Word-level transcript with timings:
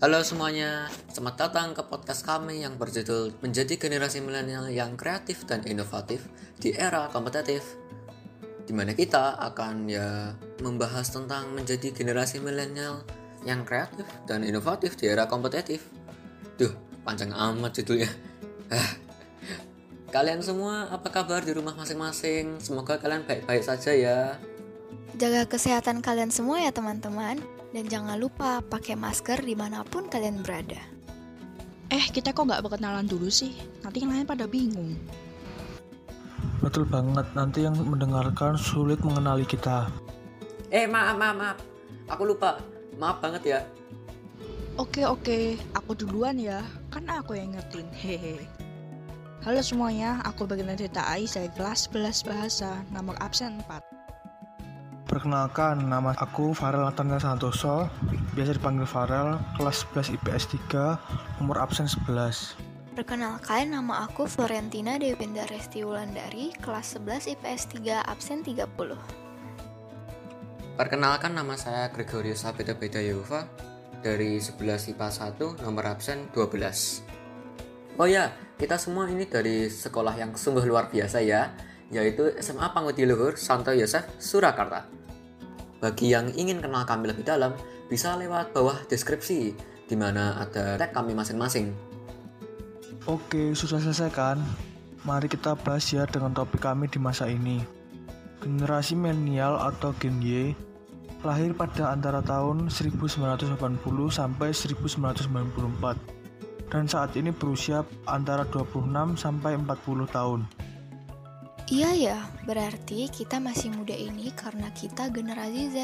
Halo 0.00 0.24
semuanya, 0.24 0.88
selamat 1.12 1.36
datang 1.36 1.76
ke 1.76 1.84
podcast 1.84 2.24
kami 2.24 2.64
yang 2.64 2.80
berjudul 2.80 3.36
Menjadi 3.44 3.76
Generasi 3.76 4.24
Milenial 4.24 4.72
yang 4.72 4.96
Kreatif 4.96 5.44
dan 5.44 5.60
Inovatif 5.68 6.24
di 6.56 6.72
Era 6.72 7.12
Kompetitif 7.12 7.76
Di 8.64 8.72
mana 8.72 8.96
kita 8.96 9.36
akan 9.36 9.84
ya 9.92 10.32
membahas 10.64 11.04
tentang 11.04 11.52
menjadi 11.52 11.92
generasi 11.92 12.40
milenial 12.40 13.04
yang 13.44 13.60
kreatif 13.68 14.08
dan 14.24 14.40
inovatif 14.40 14.96
di 14.96 15.04
era 15.04 15.28
kompetitif 15.28 15.84
Duh, 16.56 16.72
panjang 17.04 17.36
amat 17.36 17.84
judulnya 17.84 18.08
ah. 18.72 18.96
Kalian 20.08 20.40
semua 20.40 20.88
apa 20.88 21.12
kabar 21.12 21.44
di 21.44 21.52
rumah 21.52 21.76
masing-masing? 21.76 22.56
Semoga 22.56 22.96
kalian 22.96 23.28
baik-baik 23.28 23.68
saja 23.68 23.92
ya 23.92 24.40
Jaga 25.20 25.44
kesehatan 25.44 26.00
kalian 26.00 26.32
semua 26.32 26.56
ya 26.64 26.72
teman-teman 26.72 27.59
dan 27.70 27.86
jangan 27.86 28.18
lupa 28.18 28.58
pakai 28.62 28.98
masker 28.98 29.42
di 29.46 29.54
mana 29.54 29.86
pun 29.86 30.10
kalian 30.10 30.42
berada. 30.42 30.78
Eh, 31.90 32.06
kita 32.10 32.30
kok 32.30 32.46
nggak 32.46 32.62
berkenalan 32.62 33.06
dulu 33.06 33.26
sih? 33.26 33.54
Nanti 33.82 34.02
yang 34.02 34.14
lain 34.14 34.26
pada 34.26 34.46
bingung. 34.46 34.94
Betul 36.62 36.86
banget, 36.86 37.26
nanti 37.34 37.66
yang 37.66 37.74
mendengarkan 37.74 38.54
sulit 38.54 39.02
mengenali 39.02 39.42
kita. 39.42 39.90
Eh, 40.70 40.86
maaf, 40.86 41.18
maaf, 41.18 41.34
maaf. 41.34 41.58
Aku 42.14 42.30
lupa. 42.30 42.62
Maaf 42.94 43.18
banget 43.18 43.42
ya. 43.42 43.60
Oke, 44.78 45.02
oke. 45.02 45.58
Aku 45.74 45.98
duluan 45.98 46.38
ya. 46.38 46.62
Kan 46.94 47.10
aku 47.10 47.34
yang 47.34 47.58
ngertiin. 47.58 47.90
Hehe. 47.90 48.36
Halo 49.40 49.64
semuanya, 49.64 50.20
aku 50.28 50.44
bagian 50.44 50.68
Dita 50.76 51.00
Ais 51.00 51.32
dari 51.32 51.48
kelas 51.56 51.88
11 51.88 52.28
Bahasa, 52.28 52.84
nomor 52.92 53.16
absen 53.24 53.56
4. 53.64 53.99
Perkenalkan, 55.10 55.90
nama 55.90 56.14
aku 56.14 56.54
Farel 56.54 56.86
Nathaniel 56.86 57.18
Santoso, 57.18 57.90
biasa 58.38 58.54
dipanggil 58.54 58.86
Farel, 58.86 59.42
kelas 59.58 59.82
11 59.90 60.14
IPS 60.22 60.54
3, 60.70 61.42
umur 61.42 61.58
absen 61.58 61.90
11. 61.90 62.54
Perkenalkan, 62.94 63.74
nama 63.74 64.06
aku 64.06 64.30
Florentina 64.30 65.02
Dewinda 65.02 65.42
Resti 65.50 65.82
Wulandari, 65.82 66.54
kelas 66.62 66.94
11 66.94 67.26
IPS 67.26 67.74
3, 67.82 68.06
absen 68.06 68.46
30. 68.46 68.70
Perkenalkan, 70.78 71.34
nama 71.34 71.58
saya 71.58 71.90
Gregorius 71.90 72.46
Abeda 72.46 72.78
Beda 72.78 73.02
Yehova, 73.02 73.50
dari 74.06 74.38
11 74.38 74.94
IPA 74.94 75.10
1, 75.34 75.66
nomor 75.66 75.90
absen 75.90 76.30
12. 76.30 77.02
Oh 77.98 78.06
ya, 78.06 78.30
kita 78.62 78.78
semua 78.78 79.10
ini 79.10 79.26
dari 79.26 79.66
sekolah 79.66 80.14
yang 80.14 80.38
sungguh 80.38 80.62
luar 80.62 80.86
biasa 80.86 81.18
ya, 81.18 81.50
yaitu 81.90 82.30
SMA 82.38 82.70
Pangudi 82.70 83.02
Luhur 83.02 83.34
Santo 83.34 83.74
Yosef 83.74 84.06
Surakarta. 84.22 84.99
Bagi 85.80 86.12
yang 86.12 86.28
ingin 86.36 86.60
kenal 86.60 86.84
kami 86.84 87.08
lebih 87.08 87.24
dalam, 87.24 87.56
bisa 87.88 88.12
lewat 88.14 88.52
bawah 88.52 88.76
deskripsi, 88.86 89.56
di 89.88 89.96
mana 89.96 90.36
ada 90.38 90.76
tag 90.76 90.92
kami 90.92 91.16
masing-masing. 91.16 91.72
Oke, 93.08 93.56
sudah 93.56 93.80
selesai 93.80 94.12
kan? 94.12 94.38
Mari 95.08 95.32
kita 95.32 95.56
bahas 95.56 95.88
ya 95.88 96.04
dengan 96.04 96.36
topik 96.36 96.60
kami 96.60 96.84
di 96.92 97.00
masa 97.00 97.26
ini. 97.32 97.64
Generasi 98.44 98.92
milenial 98.92 99.56
atau 99.56 99.96
Gen 99.96 100.20
Y 100.20 100.52
lahir 101.20 101.52
pada 101.52 101.92
antara 101.92 102.24
tahun 102.24 102.72
1980 102.72 103.60
sampai 104.08 104.56
1994 104.56 106.20
dan 106.70 106.86
saat 106.86 107.12
ini 107.18 107.34
berusia 107.34 107.82
antara 108.06 108.46
26 108.48 109.20
sampai 109.20 109.58
40 109.58 110.06
tahun. 110.08 110.40
Iya 111.70 111.90
ya, 111.94 112.18
berarti 112.50 113.06
kita 113.06 113.38
masih 113.38 113.70
muda 113.70 113.94
ini 113.94 114.34
karena 114.34 114.74
kita 114.74 115.06
generasi 115.06 115.70
Z. 115.70 115.76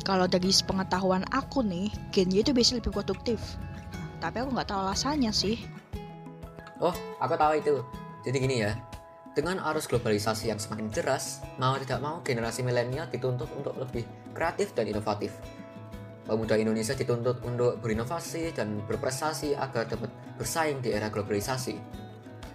Kalau 0.00 0.24
dari 0.24 0.48
pengetahuan 0.64 1.28
aku 1.28 1.60
nih, 1.60 1.92
Gen 2.08 2.32
Y 2.32 2.40
itu 2.40 2.56
biasanya 2.56 2.80
lebih 2.80 2.96
produktif. 2.96 3.36
Tapi 4.24 4.40
aku 4.40 4.56
nggak 4.56 4.64
tahu 4.72 4.80
alasannya 4.80 5.28
sih. 5.28 5.60
Oh, 6.80 6.96
aku 7.20 7.36
tahu 7.36 7.52
itu. 7.60 7.84
Jadi 8.24 8.36
gini 8.40 8.56
ya, 8.64 8.72
dengan 9.36 9.60
arus 9.68 9.84
globalisasi 9.92 10.48
yang 10.48 10.56
semakin 10.56 10.88
deras, 10.88 11.44
mau 11.60 11.76
tidak 11.76 12.00
mau 12.00 12.24
generasi 12.24 12.64
milenial 12.64 13.04
dituntut 13.12 13.52
untuk 13.60 13.76
lebih 13.76 14.08
kreatif 14.32 14.72
dan 14.72 14.88
inovatif. 14.88 15.36
Pemuda 16.24 16.56
Indonesia 16.56 16.96
dituntut 16.96 17.44
untuk 17.44 17.76
berinovasi 17.84 18.56
dan 18.56 18.80
berprestasi 18.88 19.52
agar 19.52 19.84
dapat 19.84 20.08
bersaing 20.40 20.80
di 20.80 20.96
era 20.96 21.12
globalisasi. 21.12 22.03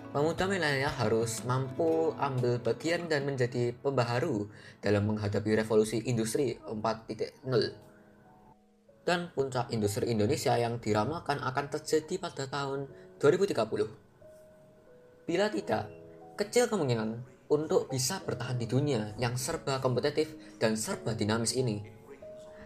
Pemuda 0.10 0.50
milenial 0.50 0.90
harus 0.90 1.46
mampu 1.46 2.18
ambil 2.18 2.58
bagian 2.58 3.06
dan 3.06 3.30
menjadi 3.30 3.78
pembaharu 3.78 4.50
dalam 4.82 5.06
menghadapi 5.06 5.54
revolusi 5.54 6.02
industri 6.02 6.58
4.0. 6.66 7.46
Dan 9.06 9.30
puncak 9.38 9.70
industri 9.70 10.10
Indonesia 10.10 10.58
yang 10.58 10.82
diramalkan 10.82 11.38
akan 11.46 11.66
terjadi 11.70 12.18
pada 12.18 12.50
tahun 12.50 12.90
2030. 13.22 15.30
Bila 15.30 15.46
tidak, 15.54 15.94
kecil 16.42 16.66
kemungkinan 16.66 17.22
untuk 17.54 17.86
bisa 17.94 18.18
bertahan 18.26 18.58
di 18.58 18.66
dunia 18.66 19.14
yang 19.22 19.38
serba 19.38 19.78
kompetitif 19.78 20.34
dan 20.58 20.74
serba 20.74 21.14
dinamis 21.14 21.54
ini. 21.54 21.86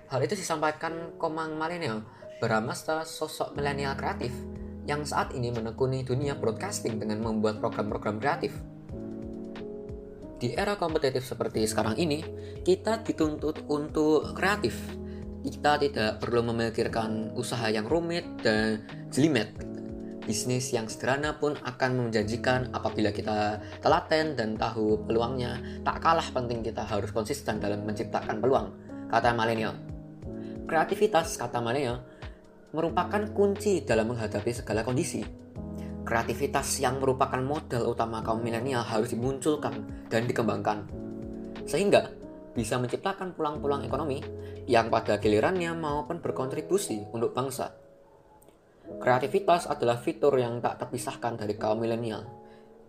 Hal 0.08 0.24
itu 0.24 0.40
disampaikan 0.40 1.20
Komang 1.20 1.60
Milenial 1.60 2.08
beramasta 2.40 3.04
sosok 3.04 3.52
milenial 3.52 4.00
kreatif 4.00 4.32
yang 4.84 5.08
saat 5.08 5.32
ini 5.32 5.52
menekuni 5.52 6.04
dunia 6.04 6.36
broadcasting 6.36 7.00
dengan 7.00 7.24
membuat 7.24 7.64
program-program 7.64 8.20
kreatif. 8.20 8.52
Di 10.44 10.52
era 10.60 10.76
kompetitif 10.76 11.24
seperti 11.24 11.64
sekarang 11.64 11.96
ini, 11.96 12.20
kita 12.68 13.00
dituntut 13.00 13.64
untuk 13.72 14.36
kreatif. 14.36 14.76
Kita 15.40 15.80
tidak 15.80 16.20
perlu 16.20 16.52
memikirkan 16.52 17.32
usaha 17.36 17.72
yang 17.72 17.88
rumit 17.88 18.28
dan 18.44 18.84
jelimet. 19.08 19.56
Bisnis 20.24 20.72
yang 20.72 20.88
sederhana 20.88 21.36
pun 21.36 21.56
akan 21.60 22.08
menjanjikan 22.08 22.72
apabila 22.72 23.12
kita 23.12 23.60
telaten 23.84 24.40
dan 24.40 24.56
tahu 24.56 25.04
peluangnya. 25.04 25.60
Tak 25.84 26.00
kalah 26.00 26.28
penting 26.32 26.64
kita 26.64 26.84
harus 26.84 27.12
konsisten 27.12 27.60
dalam 27.60 27.84
menciptakan 27.84 28.40
peluang, 28.40 28.68
kata 29.12 29.36
milenial. 29.36 29.76
Kreativitas, 30.64 31.36
kata 31.36 31.60
milenial, 31.60 32.04
merupakan 32.74 33.22
kunci 33.38 33.86
dalam 33.86 34.10
menghadapi 34.10 34.50
segala 34.50 34.82
kondisi. 34.82 35.22
Kreativitas 36.04 36.82
yang 36.82 37.00
merupakan 37.00 37.40
modal 37.40 37.94
utama 37.94 38.20
kaum 38.26 38.42
milenial 38.44 38.84
harus 38.84 39.14
dimunculkan 39.14 40.06
dan 40.10 40.26
dikembangkan, 40.28 40.90
sehingga 41.64 42.12
bisa 42.58 42.76
menciptakan 42.82 43.38
pulang-pulang 43.38 43.86
ekonomi 43.88 44.20
yang 44.68 44.92
pada 44.92 45.22
gilirannya 45.22 45.72
maupun 45.78 46.20
berkontribusi 46.20 47.08
untuk 47.14 47.32
bangsa. 47.32 47.72
Kreativitas 49.00 49.70
adalah 49.70 50.02
fitur 50.02 50.36
yang 50.36 50.60
tak 50.60 50.84
terpisahkan 50.84 51.40
dari 51.40 51.56
kaum 51.56 51.80
milenial. 51.80 52.28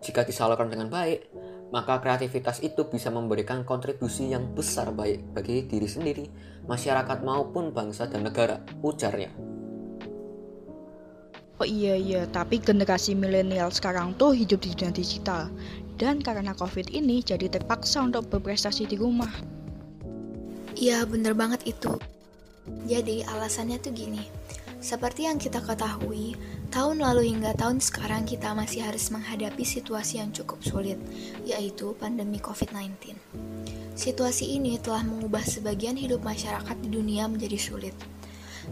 Jika 0.03 0.27
disalurkan 0.27 0.67
dengan 0.67 0.91
baik, 0.91 1.31
maka 1.71 2.03
kreativitas 2.03 2.59
itu 2.61 2.89
bisa 2.91 3.09
memberikan 3.09 3.63
kontribusi 3.63 4.27
yang 4.27 4.51
besar 4.51 4.91
baik 4.91 5.31
bagi 5.31 5.65
diri 5.65 5.87
sendiri, 5.87 6.25
masyarakat 6.67 7.23
maupun 7.23 7.71
bangsa 7.71 8.11
dan 8.11 8.27
negara, 8.27 8.59
ujarnya. 8.83 9.54
Oh 11.55 11.67
iya 11.67 11.95
iya, 11.95 12.27
tapi 12.27 12.59
generasi 12.59 13.15
milenial 13.15 13.71
sekarang 13.71 14.11
tuh 14.19 14.35
hidup 14.35 14.59
di 14.59 14.75
dunia 14.75 14.91
digital. 14.91 15.47
Dan 15.95 16.19
karena 16.19 16.51
covid 16.51 16.91
ini 16.91 17.23
jadi 17.23 17.47
terpaksa 17.47 18.03
untuk 18.03 18.27
berprestasi 18.27 18.83
di 18.83 18.99
rumah. 18.99 19.31
Iya 20.75 21.07
bener 21.07 21.31
banget 21.31 21.63
itu. 21.63 21.95
Jadi 22.83 23.23
alasannya 23.23 23.79
tuh 23.79 23.95
gini. 23.95 24.27
Seperti 24.83 25.25
yang 25.25 25.39
kita 25.39 25.63
ketahui, 25.63 26.35
tahun 26.69 26.99
lalu 26.99 27.31
hingga 27.31 27.55
tahun 27.55 27.79
sekarang 27.79 28.27
kita 28.27 28.51
masih 28.51 28.83
harus 28.83 29.07
menghadapi 29.09 29.63
situasi 29.63 30.19
yang 30.19 30.35
cukup 30.35 30.59
sulit, 30.61 30.99
yaitu 31.47 31.95
pandemi 31.95 32.37
COVID-19. 32.37 33.15
Situasi 33.95 34.59
ini 34.59 34.75
telah 34.77 35.01
mengubah 35.07 35.41
sebagian 35.41 35.95
hidup 35.95 36.19
masyarakat 36.21 36.75
di 36.83 36.91
dunia 36.91 37.31
menjadi 37.31 37.55
sulit. 37.55 37.95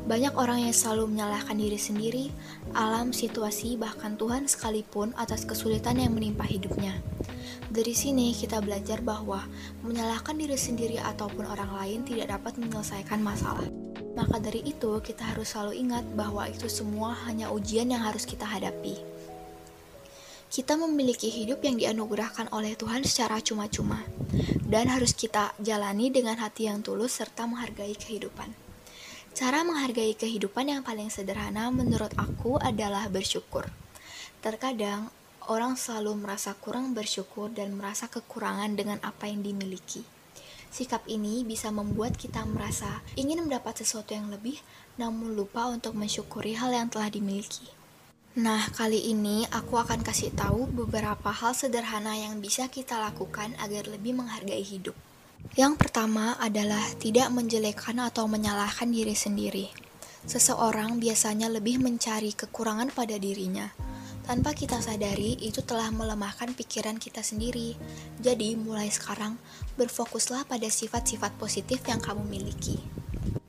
Banyak 0.03 0.35
orang 0.35 0.67
yang 0.67 0.75
selalu 0.75 1.15
menyalahkan 1.15 1.55
diri 1.55 1.79
sendiri, 1.79 2.25
alam, 2.75 3.15
situasi, 3.15 3.79
bahkan 3.79 4.19
Tuhan 4.19 4.49
sekalipun 4.49 5.15
atas 5.15 5.47
kesulitan 5.47 6.01
yang 6.01 6.11
menimpa 6.11 6.43
hidupnya. 6.43 6.97
Dari 7.73 7.95
sini 7.95 8.35
kita 8.35 8.61
belajar 8.61 9.01
bahwa 9.01 9.45
menyalahkan 9.81 10.37
diri 10.37 10.59
sendiri 10.59 10.97
ataupun 11.01 11.47
orang 11.47 11.71
lain 11.73 11.99
tidak 12.05 12.35
dapat 12.35 12.59
menyelesaikan 12.61 13.21
masalah. 13.23 13.65
Maka 14.13 14.37
dari 14.37 14.61
itu, 14.61 15.01
kita 15.01 15.25
harus 15.25 15.57
selalu 15.57 15.81
ingat 15.81 16.05
bahwa 16.13 16.45
itu 16.45 16.69
semua 16.69 17.17
hanya 17.25 17.49
ujian 17.49 17.89
yang 17.89 18.05
harus 18.05 18.29
kita 18.29 18.45
hadapi. 18.45 19.01
Kita 20.53 20.77
memiliki 20.77 21.33
hidup 21.33 21.65
yang 21.65 21.81
dianugerahkan 21.81 22.53
oleh 22.53 22.77
Tuhan 22.77 23.01
secara 23.01 23.41
cuma-cuma, 23.41 24.05
dan 24.69 24.85
harus 24.85 25.17
kita 25.17 25.57
jalani 25.57 26.13
dengan 26.13 26.37
hati 26.37 26.69
yang 26.69 26.85
tulus 26.85 27.17
serta 27.17 27.49
menghargai 27.49 27.97
kehidupan. 27.97 28.62
Cara 29.33 29.65
menghargai 29.65 30.13
kehidupan 30.13 30.69
yang 30.69 30.85
paling 30.85 31.09
sederhana 31.09 31.73
menurut 31.73 32.13
aku 32.21 32.61
adalah 32.61 33.09
bersyukur. 33.09 33.65
Terkadang 34.45 35.09
orang 35.49 35.73
selalu 35.73 36.21
merasa 36.21 36.53
kurang 36.53 36.93
bersyukur 36.93 37.49
dan 37.49 37.73
merasa 37.73 38.05
kekurangan 38.05 38.77
dengan 38.77 39.01
apa 39.01 39.25
yang 39.25 39.41
dimiliki. 39.41 40.05
Sikap 40.69 41.09
ini 41.09 41.41
bisa 41.41 41.73
membuat 41.73 42.13
kita 42.13 42.45
merasa 42.45 43.01
ingin 43.17 43.41
mendapat 43.41 43.81
sesuatu 43.81 44.13
yang 44.13 44.29
lebih, 44.29 44.61
namun 45.01 45.33
lupa 45.33 45.65
untuk 45.65 45.97
mensyukuri 45.97 46.53
hal 46.53 46.69
yang 46.69 46.93
telah 46.93 47.09
dimiliki. 47.09 47.65
Nah, 48.37 48.69
kali 48.69 49.01
ini 49.13 49.49
aku 49.49 49.81
akan 49.81 50.05
kasih 50.05 50.29
tahu 50.37 50.69
beberapa 50.69 51.33
hal 51.33 51.57
sederhana 51.57 52.13
yang 52.13 52.37
bisa 52.37 52.69
kita 52.69 53.01
lakukan 53.01 53.57
agar 53.57 53.89
lebih 53.89 54.13
menghargai 54.13 54.61
hidup. 54.61 54.93
Yang 55.53 55.73
pertama 55.75 56.39
adalah 56.39 56.81
tidak 56.95 57.27
menjelekkan 57.27 57.99
atau 57.99 58.31
menyalahkan 58.31 58.87
diri 58.87 59.11
sendiri. 59.11 59.67
Seseorang 60.23 61.03
biasanya 61.03 61.51
lebih 61.51 61.83
mencari 61.83 62.31
kekurangan 62.31 62.95
pada 62.95 63.19
dirinya. 63.19 63.67
Tanpa 64.23 64.55
kita 64.55 64.79
sadari, 64.79 65.35
itu 65.43 65.59
telah 65.67 65.91
melemahkan 65.91 66.55
pikiran 66.55 66.95
kita 66.95 67.19
sendiri. 67.19 67.75
Jadi, 68.23 68.55
mulai 68.55 68.87
sekarang, 68.87 69.35
berfokuslah 69.75 70.47
pada 70.47 70.71
sifat-sifat 70.71 71.35
positif 71.35 71.83
yang 71.91 71.99
kamu 71.99 72.23
miliki. 72.23 73.02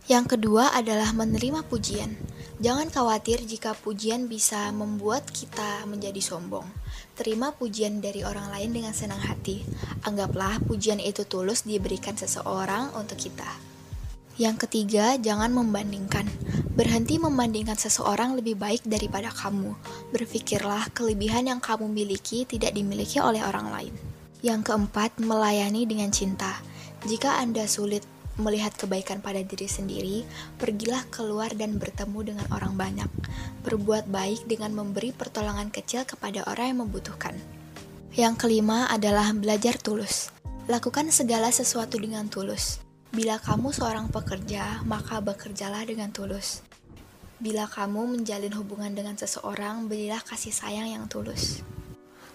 Yang 0.04 0.36
kedua 0.36 0.76
adalah 0.76 1.16
menerima 1.16 1.64
pujian. 1.64 2.12
Jangan 2.60 2.92
khawatir 2.92 3.40
jika 3.48 3.72
pujian 3.72 4.28
bisa 4.28 4.68
membuat 4.68 5.24
kita 5.32 5.88
menjadi 5.88 6.20
sombong. 6.20 6.68
Terima 7.16 7.56
pujian 7.56 8.04
dari 8.04 8.20
orang 8.20 8.52
lain 8.52 8.76
dengan 8.76 8.92
senang 8.92 9.16
hati. 9.16 9.64
Anggaplah 10.04 10.60
pujian 10.60 11.00
itu 11.00 11.24
tulus 11.24 11.64
diberikan 11.64 12.12
seseorang 12.20 12.92
untuk 12.92 13.16
kita. 13.16 13.48
Yang 14.36 14.68
ketiga, 14.68 15.16
jangan 15.16 15.56
membandingkan. 15.56 16.28
Berhenti 16.76 17.16
membandingkan 17.16 17.80
seseorang 17.80 18.36
lebih 18.36 18.60
baik 18.60 18.84
daripada 18.84 19.32
kamu. 19.32 19.72
Berpikirlah 20.12 20.92
kelebihan 20.92 21.48
yang 21.48 21.64
kamu 21.64 21.88
miliki 21.88 22.44
tidak 22.44 22.76
dimiliki 22.76 23.24
oleh 23.24 23.40
orang 23.40 23.72
lain. 23.72 23.94
Yang 24.44 24.68
keempat, 24.68 25.16
melayani 25.22 25.88
dengan 25.88 26.12
cinta. 26.12 26.60
Jika 27.08 27.40
Anda 27.40 27.64
sulit 27.70 28.04
melihat 28.40 28.74
kebaikan 28.74 29.22
pada 29.22 29.42
diri 29.42 29.68
sendiri, 29.70 30.16
pergilah 30.58 31.06
keluar 31.10 31.52
dan 31.54 31.78
bertemu 31.78 32.34
dengan 32.34 32.46
orang 32.50 32.74
banyak. 32.74 33.10
Berbuat 33.62 34.10
baik 34.10 34.50
dengan 34.50 34.74
memberi 34.74 35.14
pertolongan 35.14 35.70
kecil 35.70 36.02
kepada 36.02 36.42
orang 36.50 36.74
yang 36.74 36.80
membutuhkan. 36.86 37.34
Yang 38.14 38.46
kelima 38.46 38.86
adalah 38.90 39.30
belajar 39.34 39.74
tulus. 39.78 40.30
Lakukan 40.70 41.10
segala 41.10 41.50
sesuatu 41.50 41.98
dengan 41.98 42.30
tulus. 42.30 42.78
Bila 43.14 43.38
kamu 43.38 43.70
seorang 43.70 44.10
pekerja, 44.10 44.82
maka 44.86 45.22
bekerjalah 45.22 45.86
dengan 45.86 46.10
tulus. 46.10 46.66
Bila 47.38 47.66
kamu 47.70 48.18
menjalin 48.18 48.54
hubungan 48.54 48.94
dengan 48.94 49.14
seseorang, 49.14 49.86
berilah 49.86 50.22
kasih 50.22 50.54
sayang 50.54 50.90
yang 50.90 51.06
tulus. 51.10 51.62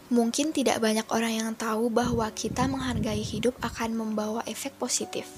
Mungkin 0.10 0.56
tidak 0.57 0.81
banyak 0.81 1.06
orang 1.13 1.34
yang 1.38 1.52
tahu 1.54 1.94
bahwa 1.94 2.25
kita 2.34 2.66
menghargai 2.66 3.22
hidup 3.22 3.54
akan 3.62 3.94
membawa 3.94 4.42
efek 4.50 4.74
positif. 4.81 5.30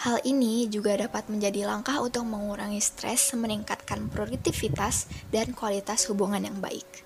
Hal 0.00 0.16
ini 0.24 0.64
juga 0.64 0.96
dapat 0.96 1.28
menjadi 1.28 1.68
langkah 1.68 2.00
untuk 2.00 2.24
mengurangi 2.24 2.80
stres, 2.80 3.36
meningkatkan 3.36 4.08
produktivitas, 4.08 5.04
dan 5.28 5.52
kualitas 5.52 6.08
hubungan 6.08 6.40
yang 6.40 6.56
baik. 6.56 7.04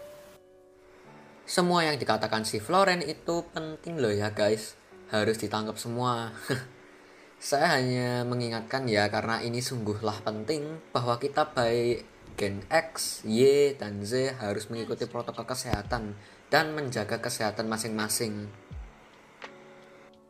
Semua 1.42 1.82
yang 1.90 1.98
dikatakan 1.98 2.46
si 2.46 2.62
Floren 2.62 3.02
itu 3.02 3.50
penting 3.50 3.98
loh 3.98 4.14
ya 4.14 4.30
guys. 4.30 4.78
Harus 5.10 5.42
ditangkap 5.42 5.74
semua. 5.74 6.38
Saya 7.42 7.82
hanya 7.82 8.22
mengingatkan 8.22 8.86
ya 8.86 9.10
karena 9.10 9.42
ini 9.42 9.58
sungguhlah 9.58 10.22
penting 10.22 10.78
bahwa 10.94 11.18
kita 11.18 11.50
baik 11.50 12.06
Gen 12.38 12.62
X, 12.70 13.26
Y, 13.26 13.74
dan 13.74 14.06
Z 14.06 14.38
harus 14.38 14.70
mengikuti 14.70 15.10
protokol 15.10 15.50
kesehatan 15.50 16.14
dan 16.46 16.70
menjaga 16.78 17.18
kesehatan 17.18 17.66
masing-masing. 17.66 18.46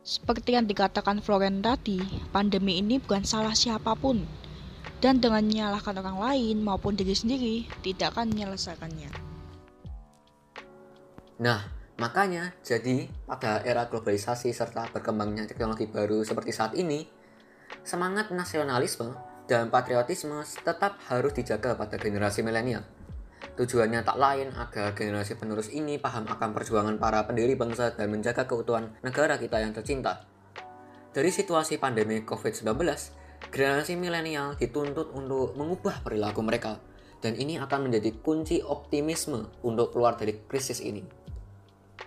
Seperti 0.05 0.53
yang 0.53 0.69
dikatakan 0.69 1.17
Floren 1.17 1.65
tadi, 1.65 1.97
pandemi 2.29 2.77
ini 2.77 3.01
bukan 3.01 3.25
salah 3.25 3.57
siapa 3.57 3.97
pun. 3.97 4.21
Dan 5.01 5.17
dengan 5.17 5.41
menyalahkan 5.41 5.97
orang 5.97 6.21
lain 6.21 6.61
maupun 6.61 6.93
diri 6.93 7.17
sendiri, 7.17 7.65
tidak 7.81 8.13
akan 8.13 8.29
menyelesaikannya. 8.29 9.09
Nah, 11.41 11.65
makanya 11.97 12.53
jadi 12.61 13.09
pada 13.25 13.65
era 13.65 13.89
globalisasi 13.89 14.53
serta 14.53 14.93
berkembangnya 14.93 15.49
teknologi 15.49 15.89
baru 15.89 16.21
seperti 16.21 16.53
saat 16.53 16.77
ini, 16.77 17.09
semangat 17.81 18.29
nasionalisme 18.29 19.09
dan 19.49 19.73
patriotisme 19.73 20.37
tetap 20.61 21.01
harus 21.09 21.33
dijaga 21.33 21.73
pada 21.73 21.97
generasi 21.97 22.45
milenial. 22.45 22.85
Tujuannya 23.55 24.03
tak 24.03 24.19
lain 24.19 24.51
agar 24.51 24.91
generasi 24.91 25.39
penerus 25.39 25.71
ini 25.71 25.95
paham 25.95 26.27
akan 26.27 26.51
perjuangan 26.51 26.99
para 26.99 27.23
pendiri 27.23 27.55
bangsa 27.55 27.95
dan 27.95 28.11
menjaga 28.11 28.43
keutuhan 28.43 28.91
negara 28.99 29.39
kita 29.39 29.63
yang 29.63 29.71
tercinta. 29.71 30.27
Dari 31.15 31.31
situasi 31.31 31.79
pandemi 31.79 32.19
COVID-19, 32.27 32.75
generasi 33.55 33.95
milenial 33.95 34.59
dituntut 34.59 35.15
untuk 35.15 35.55
mengubah 35.55 36.03
perilaku 36.03 36.43
mereka, 36.43 36.83
dan 37.23 37.39
ini 37.39 37.55
akan 37.55 37.87
menjadi 37.87 38.11
kunci 38.19 38.59
optimisme 38.59 39.47
untuk 39.63 39.95
keluar 39.95 40.19
dari 40.19 40.35
krisis 40.51 40.83
ini. 40.83 41.07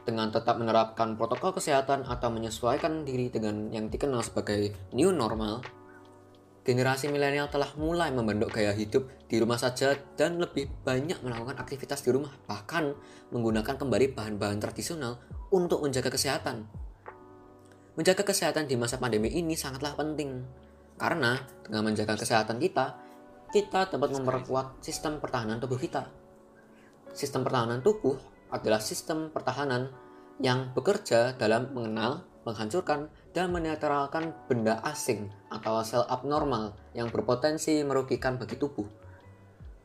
Dengan 0.05 0.29
tetap 0.29 0.61
menerapkan 0.61 1.17
protokol 1.17 1.57
kesehatan 1.57 2.05
atau 2.05 2.29
menyesuaikan 2.29 3.09
diri 3.09 3.33
dengan 3.33 3.73
yang 3.73 3.89
dikenal 3.89 4.21
sebagai 4.21 4.77
new 4.93 5.09
normal, 5.17 5.65
generasi 6.69 7.09
milenial 7.09 7.49
telah 7.49 7.73
mulai 7.81 8.13
membentuk 8.13 8.53
gaya 8.53 8.77
hidup 8.77 9.09
di 9.25 9.41
rumah 9.41 9.57
saja 9.57 9.97
dan 10.21 10.37
lebih 10.37 10.69
banyak 10.85 11.17
melakukan 11.25 11.57
aktivitas 11.57 12.05
di 12.05 12.13
rumah, 12.13 12.29
bahkan 12.45 12.93
menggunakan 13.33 13.81
kembali 13.81 14.13
bahan-bahan 14.13 14.61
tradisional 14.61 15.17
untuk 15.49 15.81
menjaga 15.81 16.13
kesehatan. 16.13 16.69
Menjaga 17.97 18.21
kesehatan 18.21 18.69
di 18.69 18.77
masa 18.77 19.01
pandemi 19.01 19.33
ini 19.33 19.57
sangatlah 19.57 19.97
penting, 19.97 20.45
karena 21.01 21.41
dengan 21.65 21.89
menjaga 21.89 22.21
kesehatan 22.21 22.61
kita, 22.61 23.01
kita 23.49 23.89
dapat 23.89 24.13
memperkuat 24.13 24.85
sistem 24.85 25.25
pertahanan 25.25 25.57
tubuh 25.57 25.81
kita. 25.81 26.05
Sistem 27.17 27.49
pertahanan 27.49 27.81
tubuh 27.81 28.21
adalah 28.53 28.85
sistem 28.85 29.33
pertahanan 29.33 29.89
yang 30.37 30.69
bekerja 30.77 31.33
dalam 31.33 31.73
mengenal, 31.73 32.29
menghancurkan, 32.45 33.09
dan 33.39 33.55
menetralkan 33.55 34.35
benda 34.51 34.83
asing 34.83 35.31
atau 35.47 35.79
sel 35.87 36.03
abnormal 36.11 36.75
yang 36.91 37.07
berpotensi 37.07 37.87
merugikan 37.87 38.35
bagi 38.35 38.59
tubuh. 38.59 38.83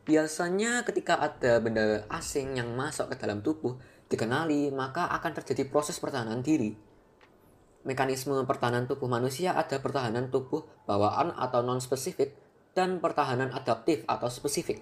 Biasanya 0.09 0.81
ketika 0.81 1.21
ada 1.21 1.61
benda 1.61 2.01
asing 2.09 2.57
yang 2.57 2.73
masuk 2.73 3.13
ke 3.13 3.15
dalam 3.21 3.45
tubuh 3.45 3.77
dikenali, 4.09 4.73
maka 4.73 5.05
akan 5.05 5.37
terjadi 5.37 5.69
proses 5.69 6.01
pertahanan 6.01 6.41
diri. 6.41 6.73
Mekanisme 7.85 8.41
pertahanan 8.49 8.89
tubuh 8.89 9.05
manusia 9.05 9.53
ada 9.53 9.77
pertahanan 9.77 10.33
tubuh 10.33 10.65
bawaan 10.89 11.29
atau 11.37 11.61
non-spesifik 11.61 12.33
dan 12.73 12.97
pertahanan 12.97 13.53
adaptif 13.53 14.01
atau 14.09 14.33
spesifik. 14.33 14.81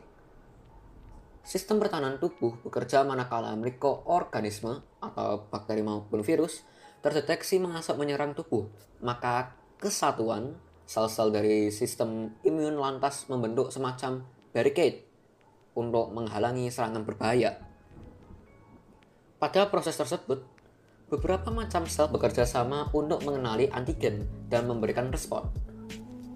Sistem 1.43 1.75
pertahanan 1.75 2.23
tubuh 2.23 2.55
bekerja 2.63 3.03
manakala 3.03 3.51
mikroorganisme 3.59 4.79
atau 5.03 5.43
bakteri 5.51 5.83
maupun 5.83 6.23
virus 6.23 6.63
terdeteksi 7.01 7.57
mengasap 7.57 7.97
menyerang 7.97 8.37
tubuh, 8.37 8.69
maka 9.01 9.57
kesatuan 9.81 10.57
sel-sel 10.85 11.33
dari 11.33 11.73
sistem 11.73 12.33
imun 12.45 12.77
lantas 12.77 13.25
membentuk 13.25 13.73
semacam 13.73 14.21
barricade 14.53 15.01
untuk 15.73 16.13
menghalangi 16.13 16.69
serangan 16.69 17.01
berbahaya. 17.01 17.57
Pada 19.41 19.65
proses 19.73 19.97
tersebut, 19.97 20.45
beberapa 21.09 21.49
macam 21.49 21.89
sel 21.89 22.11
bekerja 22.13 22.45
sama 22.45 22.91
untuk 22.93 23.25
mengenali 23.25 23.65
antigen 23.73 24.29
dan 24.51 24.69
memberikan 24.69 25.09
respon. 25.09 25.49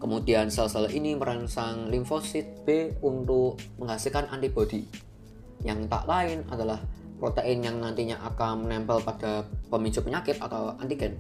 Kemudian 0.02 0.50
sel-sel 0.50 0.90
ini 0.90 1.14
merangsang 1.14 1.94
limfosit 1.94 2.66
B 2.66 2.98
untuk 3.06 3.62
menghasilkan 3.78 4.34
antibodi, 4.34 4.88
yang 5.62 5.86
tak 5.90 6.06
lain 6.06 6.46
adalah 6.50 6.82
protein 7.18 7.64
yang 7.64 7.80
nantinya 7.80 8.20
akan 8.34 8.68
menempel 8.68 9.00
pada 9.02 9.48
pemicu 9.72 10.04
penyakit 10.04 10.40
atau 10.40 10.76
antigen. 10.80 11.16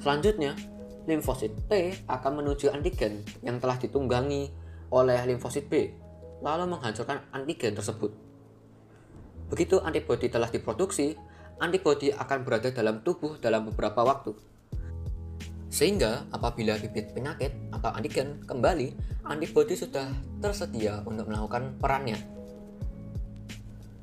Selanjutnya, 0.00 0.56
limfosit 1.04 1.52
T 1.68 1.92
akan 2.08 2.44
menuju 2.44 2.72
antigen 2.72 3.20
yang 3.44 3.58
telah 3.58 3.76
ditunggangi 3.76 4.48
oleh 4.90 5.18
limfosit 5.28 5.68
B, 5.68 5.92
lalu 6.40 6.70
menghancurkan 6.70 7.20
antigen 7.34 7.76
tersebut. 7.76 8.14
Begitu 9.50 9.82
antibodi 9.82 10.30
telah 10.30 10.46
diproduksi, 10.46 11.18
antibodi 11.58 12.14
akan 12.14 12.38
berada 12.46 12.70
dalam 12.70 13.02
tubuh 13.02 13.36
dalam 13.42 13.66
beberapa 13.68 14.06
waktu. 14.06 14.32
Sehingga 15.70 16.26
apabila 16.34 16.74
bibit 16.82 17.14
penyakit 17.14 17.54
atau 17.70 17.90
antigen 17.94 18.42
kembali, 18.46 18.94
antibodi 19.26 19.78
sudah 19.78 20.10
tersedia 20.42 21.02
untuk 21.06 21.30
melakukan 21.30 21.78
perannya. 21.78 22.39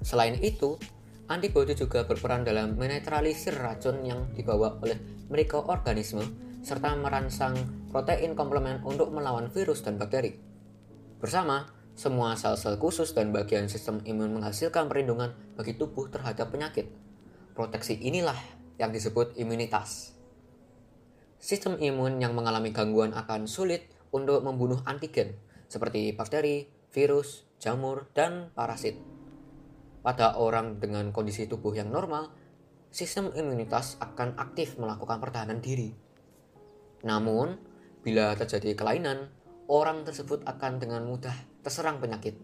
Selain 0.07 0.39
itu, 0.39 0.79
antibodi 1.27 1.75
juga 1.75 2.07
berperan 2.07 2.47
dalam 2.47 2.79
menetralisir 2.79 3.59
racun 3.59 4.07
yang 4.07 4.31
dibawa 4.31 4.79
oleh 4.79 4.95
mikroorganisme 5.27 6.23
serta 6.63 6.95
merangsang 6.95 7.59
protein 7.91 8.31
komplement 8.31 8.79
untuk 8.87 9.11
melawan 9.11 9.51
virus 9.51 9.83
dan 9.83 9.99
bakteri. 9.99 10.39
Bersama, 11.19 11.67
semua 11.91 12.39
sel-sel 12.39 12.79
khusus 12.79 13.11
dan 13.11 13.35
bagian 13.35 13.67
sistem 13.67 13.99
imun 14.07 14.39
menghasilkan 14.39 14.87
perlindungan 14.87 15.35
bagi 15.59 15.75
tubuh 15.75 16.07
terhadap 16.07 16.55
penyakit. 16.55 16.87
Proteksi 17.51 17.99
inilah 17.99 18.39
yang 18.79 18.95
disebut 18.95 19.35
imunitas. 19.35 20.15
sistem 21.37 21.75
imun 21.77 22.17
yang 22.17 22.33
mengalami 22.33 22.73
gangguan 22.73 23.13
akan 23.13 23.45
sulit 23.45 23.91
untuk 24.09 24.41
membunuh 24.41 24.81
antigen 24.89 25.37
seperti 25.67 26.15
bakteri, 26.15 26.71
virus, 26.95 27.45
jamur, 27.61 28.09
dan 28.15 28.49
parasit. 28.55 29.16
Pada 30.07 30.39
orang 30.39 30.79
dengan 30.79 31.11
kondisi 31.11 31.51
tubuh 31.51 31.75
yang 31.75 31.91
normal, 31.91 32.31
sistem 32.87 33.27
imunitas 33.35 33.99
akan 33.99 34.39
aktif 34.39 34.79
melakukan 34.79 35.19
pertahanan 35.19 35.59
diri. 35.59 35.91
Namun, 37.03 37.59
bila 38.07 38.31
terjadi 38.39 38.71
kelainan, 38.71 39.27
orang 39.67 40.07
tersebut 40.07 40.47
akan 40.47 40.79
dengan 40.79 41.03
mudah 41.03 41.35
terserang 41.59 41.99
penyakit. 41.99 42.39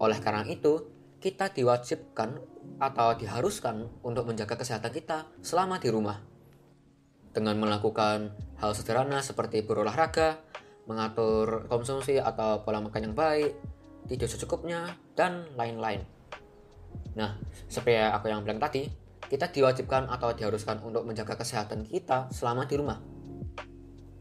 Oleh 0.00 0.16
karena 0.24 0.48
itu, 0.48 0.88
kita 1.20 1.52
diwajibkan 1.52 2.40
atau 2.80 3.20
diharuskan 3.20 3.92
untuk 4.00 4.24
menjaga 4.24 4.56
kesehatan 4.56 4.96
kita 4.96 5.28
selama 5.44 5.76
di 5.76 5.92
rumah. 5.92 6.24
Dengan 7.36 7.60
melakukan 7.60 8.32
hal 8.56 8.72
sederhana 8.72 9.20
seperti 9.20 9.60
berolahraga, 9.60 10.40
mengatur 10.88 11.68
konsumsi 11.68 12.16
atau 12.16 12.64
pola 12.64 12.80
makan 12.80 13.12
yang 13.12 13.16
baik, 13.16 13.60
tidur 14.08 14.24
secukupnya, 14.24 14.88
dan 15.12 15.52
lain-lain. 15.52 16.21
Nah, 17.12 17.36
seperti 17.68 18.00
aku 18.00 18.32
yang 18.32 18.40
bilang 18.44 18.60
tadi, 18.60 18.88
kita 19.28 19.48
diwajibkan 19.48 20.12
atau 20.12 20.32
diharuskan 20.36 20.84
untuk 20.84 21.08
menjaga 21.08 21.36
kesehatan 21.40 21.88
kita 21.88 22.28
selama 22.32 22.68
di 22.68 22.74
rumah. 22.76 23.00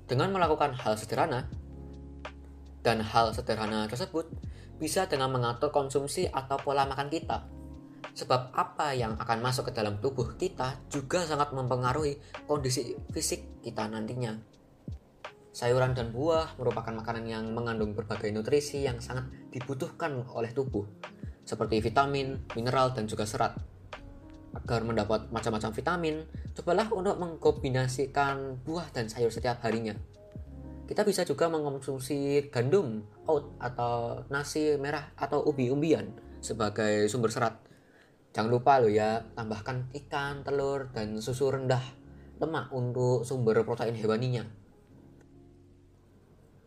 Dengan 0.08 0.32
melakukan 0.32 0.76
hal 0.76 1.00
sederhana, 1.00 1.48
dan 2.82 3.00
hal 3.00 3.32
sederhana 3.32 3.86
tersebut 3.88 4.28
bisa 4.82 5.06
dengan 5.06 5.30
mengatur 5.30 5.70
konsumsi 5.70 6.26
atau 6.26 6.58
pola 6.58 6.90
makan 6.90 7.08
kita. 7.08 7.46
Sebab 8.12 8.52
apa 8.52 8.92
yang 8.92 9.16
akan 9.16 9.40
masuk 9.40 9.72
ke 9.72 9.78
dalam 9.78 10.02
tubuh 10.04 10.36
kita 10.36 10.82
juga 10.92 11.24
sangat 11.24 11.56
mempengaruhi 11.56 12.20
kondisi 12.44 12.98
fisik 13.14 13.64
kita 13.64 13.88
nantinya. 13.88 14.36
Sayuran 15.52 15.96
dan 15.96 16.12
buah 16.12 16.56
merupakan 16.56 16.92
makanan 16.92 17.28
yang 17.28 17.46
mengandung 17.52 17.96
berbagai 17.96 18.32
nutrisi 18.32 18.84
yang 18.84 19.00
sangat 19.04 19.28
dibutuhkan 19.52 20.24
oleh 20.32 20.52
tubuh, 20.52 20.88
seperti 21.46 21.82
vitamin, 21.82 22.42
mineral, 22.54 22.94
dan 22.94 23.10
juga 23.10 23.26
serat. 23.26 23.58
Agar 24.52 24.84
mendapat 24.84 25.32
macam-macam 25.32 25.72
vitamin, 25.72 26.16
cobalah 26.56 26.88
untuk 26.92 27.16
mengkombinasikan 27.18 28.62
buah 28.68 28.92
dan 28.92 29.08
sayur 29.08 29.32
setiap 29.32 29.64
harinya. 29.64 29.96
Kita 30.92 31.08
bisa 31.08 31.24
juga 31.24 31.48
mengonsumsi 31.48 32.52
gandum, 32.52 33.00
oat, 33.24 33.48
atau 33.64 34.28
nasi 34.28 34.76
merah 34.76 35.16
atau 35.16 35.40
ubi-umbian 35.48 36.12
sebagai 36.44 37.08
sumber 37.08 37.32
serat. 37.32 37.56
Jangan 38.36 38.52
lupa 38.52 38.80
loh 38.80 38.92
ya, 38.92 39.24
tambahkan 39.36 39.92
ikan, 40.04 40.44
telur, 40.44 40.92
dan 40.92 41.20
susu 41.24 41.48
rendah 41.48 41.84
lemak 42.42 42.74
untuk 42.74 43.22
sumber 43.22 43.62
protein 43.62 43.94
hewaninya. 43.94 44.44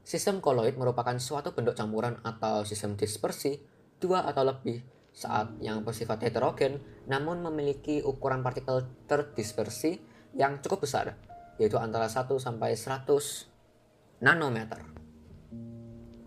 Sistem 0.04 0.38
koloid 0.38 0.78
merupakan 0.78 1.16
suatu 1.19 1.50
bentuk 1.50 1.75
campuran 1.75 2.21
atau 2.23 2.62
sistem 2.62 2.95
dispersi 2.95 3.59
dua 4.04 4.28
atau 4.28 4.44
lebih 4.44 4.84
saat 5.16 5.56
yang 5.64 5.80
bersifat 5.80 6.20
heterogen 6.20 6.84
namun 7.08 7.40
memiliki 7.40 8.04
ukuran 8.04 8.44
partikel 8.44 8.84
terdispersi 9.08 9.96
yang 10.37 10.61
cukup 10.61 10.84
besar 10.84 11.16
yaitu 11.56 11.78
antara 11.78 12.11
1 12.11 12.26
sampai 12.37 12.75
100 12.75 14.20
nanometer. 14.23 14.82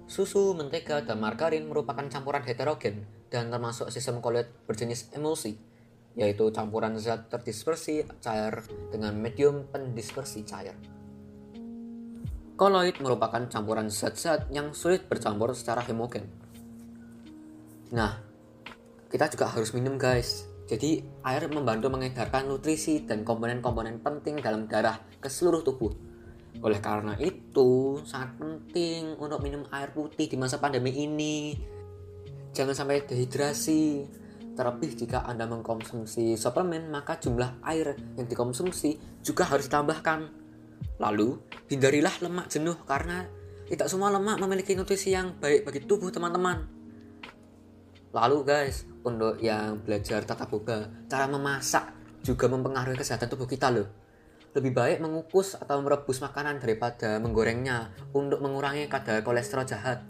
Susu, 0.07 0.55
mentega, 0.55 1.03
dan 1.03 1.19
margarin 1.19 1.67
merupakan 1.67 2.07
campuran 2.07 2.39
heterogen 2.47 3.03
dan 3.27 3.51
termasuk 3.51 3.91
sistem 3.91 4.23
koloid 4.23 4.47
berjenis 4.63 5.11
emulsi, 5.11 5.59
yaitu 6.15 6.47
campuran 6.55 6.95
zat 6.95 7.27
terdispersi 7.27 8.07
cair 8.23 8.63
dengan 8.87 9.19
medium 9.19 9.67
pendispersi 9.67 10.47
cair. 10.47 10.79
Koloid 12.57 12.97
merupakan 13.03 13.45
campuran 13.51 13.91
zat-zat 13.91 14.49
yang 14.49 14.73
sulit 14.73 15.05
bercampur 15.05 15.53
secara 15.53 15.83
homogen. 15.85 16.25
Nah, 17.93 18.19
kita 19.07 19.31
juga 19.31 19.51
harus 19.51 19.71
minum 19.71 19.95
guys. 19.95 20.47
Jadi, 20.67 20.99
air 21.23 21.47
membantu 21.47 21.87
mengedarkan 21.87 22.51
nutrisi 22.51 23.07
dan 23.07 23.23
komponen-komponen 23.23 24.03
penting 24.03 24.43
dalam 24.43 24.67
darah 24.67 24.99
ke 25.23 25.31
seluruh 25.31 25.63
tubuh 25.63 25.95
oleh 26.57 26.81
karena 26.81 27.13
itu, 27.21 28.01
sangat 28.01 28.33
penting 28.41 29.13
untuk 29.21 29.45
minum 29.45 29.61
air 29.69 29.93
putih 29.93 30.25
di 30.25 30.37
masa 30.39 30.57
pandemi 30.57 30.89
ini. 30.89 31.53
Jangan 32.53 32.73
sampai 32.73 33.05
dehidrasi. 33.05 34.09
Terlebih 34.57 34.97
jika 34.97 35.21
Anda 35.29 35.45
mengkonsumsi 35.45 36.33
suplemen, 36.33 36.89
maka 36.89 37.21
jumlah 37.21 37.61
air 37.61 37.93
yang 38.17 38.25
dikonsumsi 38.25 39.21
juga 39.21 39.45
harus 39.45 39.69
ditambahkan. 39.69 40.33
Lalu, 40.97 41.37
hindarilah 41.69 42.25
lemak 42.25 42.49
jenuh 42.49 42.73
karena 42.89 43.29
tidak 43.69 43.85
semua 43.85 44.09
lemak 44.09 44.41
memiliki 44.41 44.73
nutrisi 44.73 45.13
yang 45.13 45.37
baik 45.37 45.61
bagi 45.61 45.85
tubuh 45.85 46.09
teman-teman. 46.09 46.76
Lalu 48.15 48.37
guys, 48.47 48.87
untuk 49.03 49.39
yang 49.43 49.83
belajar 49.83 50.23
tata 50.23 50.47
boga, 50.47 50.87
cara 51.11 51.27
memasak 51.27 51.91
juga 52.23 52.47
mempengaruhi 52.47 52.99
kesehatan 52.99 53.27
tubuh 53.31 53.47
kita 53.47 53.71
loh 53.71 54.07
lebih 54.57 54.73
baik 54.73 54.97
mengukus 55.05 55.53
atau 55.53 55.77
merebus 55.85 56.17
makanan 56.17 56.57
daripada 56.57 57.21
menggorengnya 57.21 57.93
untuk 58.17 58.41
mengurangi 58.41 58.89
kadar 58.89 59.21
kolesterol 59.21 59.69
jahat. 59.69 60.01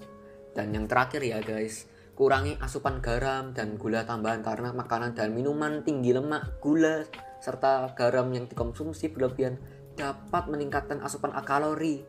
Dan 0.55 0.71
yang 0.71 0.87
terakhir 0.87 1.19
ya 1.19 1.43
guys, 1.43 1.91
kurangi 2.15 2.55
asupan 2.63 3.03
garam 3.03 3.51
dan 3.51 3.75
gula 3.75 4.07
tambahan 4.07 4.39
karena 4.39 4.71
makanan 4.71 5.19
dan 5.19 5.35
minuman 5.35 5.83
tinggi 5.83 6.15
lemak, 6.15 6.63
gula, 6.63 7.03
serta 7.43 7.91
garam 7.91 8.31
yang 8.31 8.47
dikonsumsi 8.47 9.11
berlebihan 9.11 9.59
dapat 9.99 10.47
meningkatkan 10.47 11.03
asupan 11.03 11.35
kalori. 11.43 12.07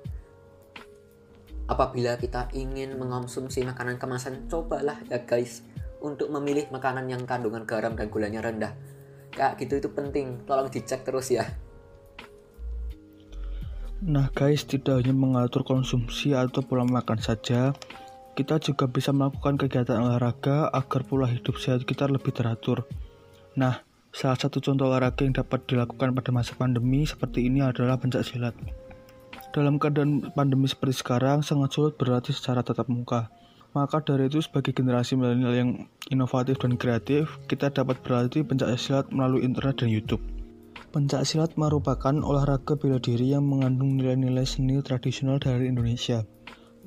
Apabila 1.69 2.17
kita 2.17 2.49
ingin 2.57 2.97
mengonsumsi 2.97 3.61
makanan 3.67 4.01
kemasan, 4.01 4.49
cobalah 4.49 4.97
ya 5.13 5.21
guys 5.27 5.68
untuk 6.03 6.31
memilih 6.31 6.71
makanan 6.71 7.11
yang 7.11 7.23
kandungan 7.27 7.67
garam 7.67 7.95
dan 7.99 8.11
gulanya 8.11 8.43
rendah. 8.43 8.73
Kayak 9.35 9.59
gitu 9.63 9.75
itu 9.83 9.89
penting, 9.93 10.43
tolong 10.47 10.71
dicek 10.71 11.03
terus 11.07 11.31
ya. 11.31 11.47
Nah 13.99 14.31
guys, 14.31 14.63
tidak 14.63 15.03
hanya 15.03 15.11
mengatur 15.11 15.67
konsumsi 15.67 16.31
atau 16.31 16.63
pola 16.63 16.87
makan 16.87 17.19
saja, 17.19 17.75
kita 18.39 18.63
juga 18.63 18.87
bisa 18.87 19.11
melakukan 19.11 19.59
kegiatan 19.59 19.99
olahraga 19.99 20.71
agar 20.71 21.03
pola 21.03 21.27
hidup 21.27 21.59
sehat 21.59 21.83
kita 21.83 22.07
lebih 22.07 22.31
teratur. 22.31 22.87
Nah, 23.59 23.83
salah 24.15 24.39
satu 24.39 24.63
contoh 24.63 24.87
olahraga 24.87 25.27
yang 25.27 25.35
dapat 25.35 25.67
dilakukan 25.67 26.15
pada 26.15 26.31
masa 26.31 26.55
pandemi 26.55 27.03
seperti 27.03 27.51
ini 27.51 27.59
adalah 27.67 27.99
pencak 27.99 28.23
silat. 28.23 28.55
Dalam 29.51 29.83
keadaan 29.83 30.31
pandemi 30.31 30.71
seperti 30.71 31.03
sekarang, 31.03 31.43
sangat 31.43 31.75
sulit 31.75 31.99
berlatih 31.99 32.31
secara 32.31 32.63
tatap 32.63 32.87
muka. 32.87 33.35
Maka 33.77 34.01
dari 34.01 34.33
itu 34.33 34.41
sebagai 34.41 34.73
generasi 34.73 35.13
milenial 35.17 35.53
yang 35.53 35.71
inovatif 36.09 36.57
dan 36.57 36.81
kreatif, 36.81 37.37
kita 37.53 37.69
dapat 37.69 38.01
berlatih 38.01 38.45
pencak 38.45 38.73
silat 38.81 39.07
melalui 39.13 39.45
internet 39.45 39.85
dan 39.85 39.93
YouTube. 39.93 40.25
Pencak 40.89 41.29
silat 41.29 41.53
merupakan 41.61 42.17
olahraga 42.25 42.73
bela 42.81 42.97
diri 42.97 43.37
yang 43.37 43.45
mengandung 43.45 44.01
nilai-nilai 44.01 44.49
seni 44.49 44.81
tradisional 44.81 45.37
dari 45.37 45.69
Indonesia. 45.69 46.25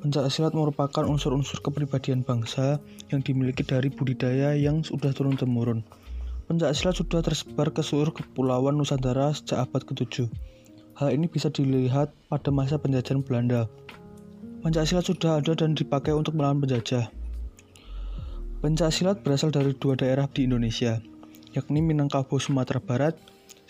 Pencak 0.02 0.34
silat 0.34 0.58
merupakan 0.58 1.06
unsur-unsur 1.06 1.62
kepribadian 1.62 2.26
bangsa 2.26 2.82
yang 3.14 3.22
dimiliki 3.22 3.62
dari 3.62 3.94
budidaya 3.94 4.58
yang 4.58 4.82
sudah 4.82 5.14
turun-temurun. 5.14 5.86
Pencak 6.50 6.74
silat 6.74 6.98
sudah 6.98 7.22
tersebar 7.22 7.70
ke 7.70 7.86
seluruh 7.86 8.10
kepulauan 8.10 8.74
Nusantara 8.74 9.30
sejak 9.38 9.70
abad 9.70 9.86
ke-7. 9.86 10.26
Hal 10.98 11.14
ini 11.14 11.30
bisa 11.30 11.54
dilihat 11.54 12.10
pada 12.26 12.50
masa 12.50 12.82
penjajahan 12.82 13.22
Belanda. 13.22 13.70
Pencak 14.62 14.86
silat 14.86 15.10
sudah 15.10 15.42
ada 15.42 15.58
dan 15.58 15.74
dipakai 15.74 16.14
untuk 16.14 16.38
melawan 16.38 16.62
penjajah. 16.62 17.10
Pencak 18.62 18.94
silat 18.94 19.26
berasal 19.26 19.50
dari 19.50 19.74
dua 19.74 19.98
daerah 19.98 20.30
di 20.30 20.46
Indonesia, 20.46 21.02
yakni 21.58 21.82
Minangkabau 21.82 22.38
Sumatera 22.38 22.78
Barat 22.78 23.18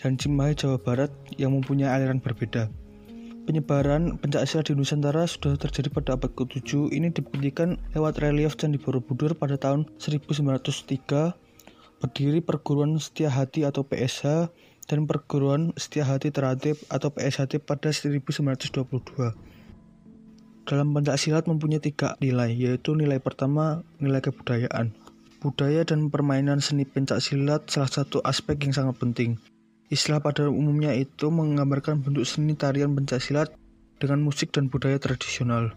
dan 0.04 0.20
Cimahi 0.20 0.52
Jawa 0.52 0.76
Barat 0.76 1.08
yang 1.40 1.56
mempunyai 1.56 1.88
aliran 1.88 2.20
berbeda. 2.20 2.68
Penyebaran 3.48 4.20
pencak 4.20 4.44
silat 4.44 4.68
di 4.68 4.76
Nusantara 4.76 5.24
sudah 5.24 5.56
terjadi 5.56 5.88
pada 5.88 6.20
abad 6.20 6.28
ke-7 6.28 6.92
ini 6.92 7.08
dibuktikan 7.08 7.80
lewat 7.96 8.20
relief 8.20 8.60
Candi 8.60 8.76
Borobudur 8.76 9.32
pada 9.32 9.56
tahun 9.56 9.88
1903 9.96 12.04
berdiri 12.04 12.44
perguruan 12.44 13.00
Setia 13.00 13.32
Hati 13.32 13.64
atau 13.64 13.80
PSH 13.80 14.52
dan 14.92 15.08
perguruan 15.08 15.72
Setia 15.80 16.04
Hati 16.04 16.28
Teratip 16.28 16.76
atau 16.92 17.08
PSHT 17.08 17.64
pada 17.64 17.88
1922. 17.88 19.51
Dalam 20.62 20.94
pencak 20.94 21.18
silat 21.18 21.50
mempunyai 21.50 21.82
tiga 21.82 22.14
nilai, 22.22 22.54
yaitu 22.54 22.94
nilai 22.94 23.18
pertama 23.18 23.82
nilai 23.98 24.22
kebudayaan. 24.22 24.94
Budaya 25.42 25.82
dan 25.82 26.06
permainan 26.06 26.62
seni 26.62 26.86
pencak 26.86 27.18
silat 27.18 27.66
salah 27.66 27.90
satu 27.90 28.22
aspek 28.22 28.62
yang 28.62 28.70
sangat 28.70 28.94
penting. 29.02 29.42
Istilah 29.90 30.22
pada 30.22 30.46
umumnya 30.46 30.94
itu 30.94 31.34
menggambarkan 31.34 32.00
bentuk 32.00 32.22
seni 32.24 32.54
tarian 32.54 32.94
pencaksilat 32.94 33.50
dengan 33.98 34.22
musik 34.22 34.54
dan 34.54 34.70
budaya 34.70 35.02
tradisional. 35.02 35.74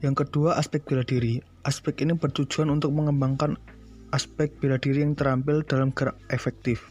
Yang 0.00 0.24
kedua, 0.24 0.56
aspek 0.56 0.88
bela 0.88 1.04
diri. 1.04 1.44
Aspek 1.68 2.00
ini 2.04 2.16
bertujuan 2.16 2.72
untuk 2.72 2.96
mengembangkan 2.96 3.60
aspek 4.12 4.56
bela 4.56 4.80
diri 4.80 5.04
yang 5.04 5.12
terampil 5.12 5.60
dalam 5.68 5.92
gerak 5.92 6.16
efektif. 6.32 6.88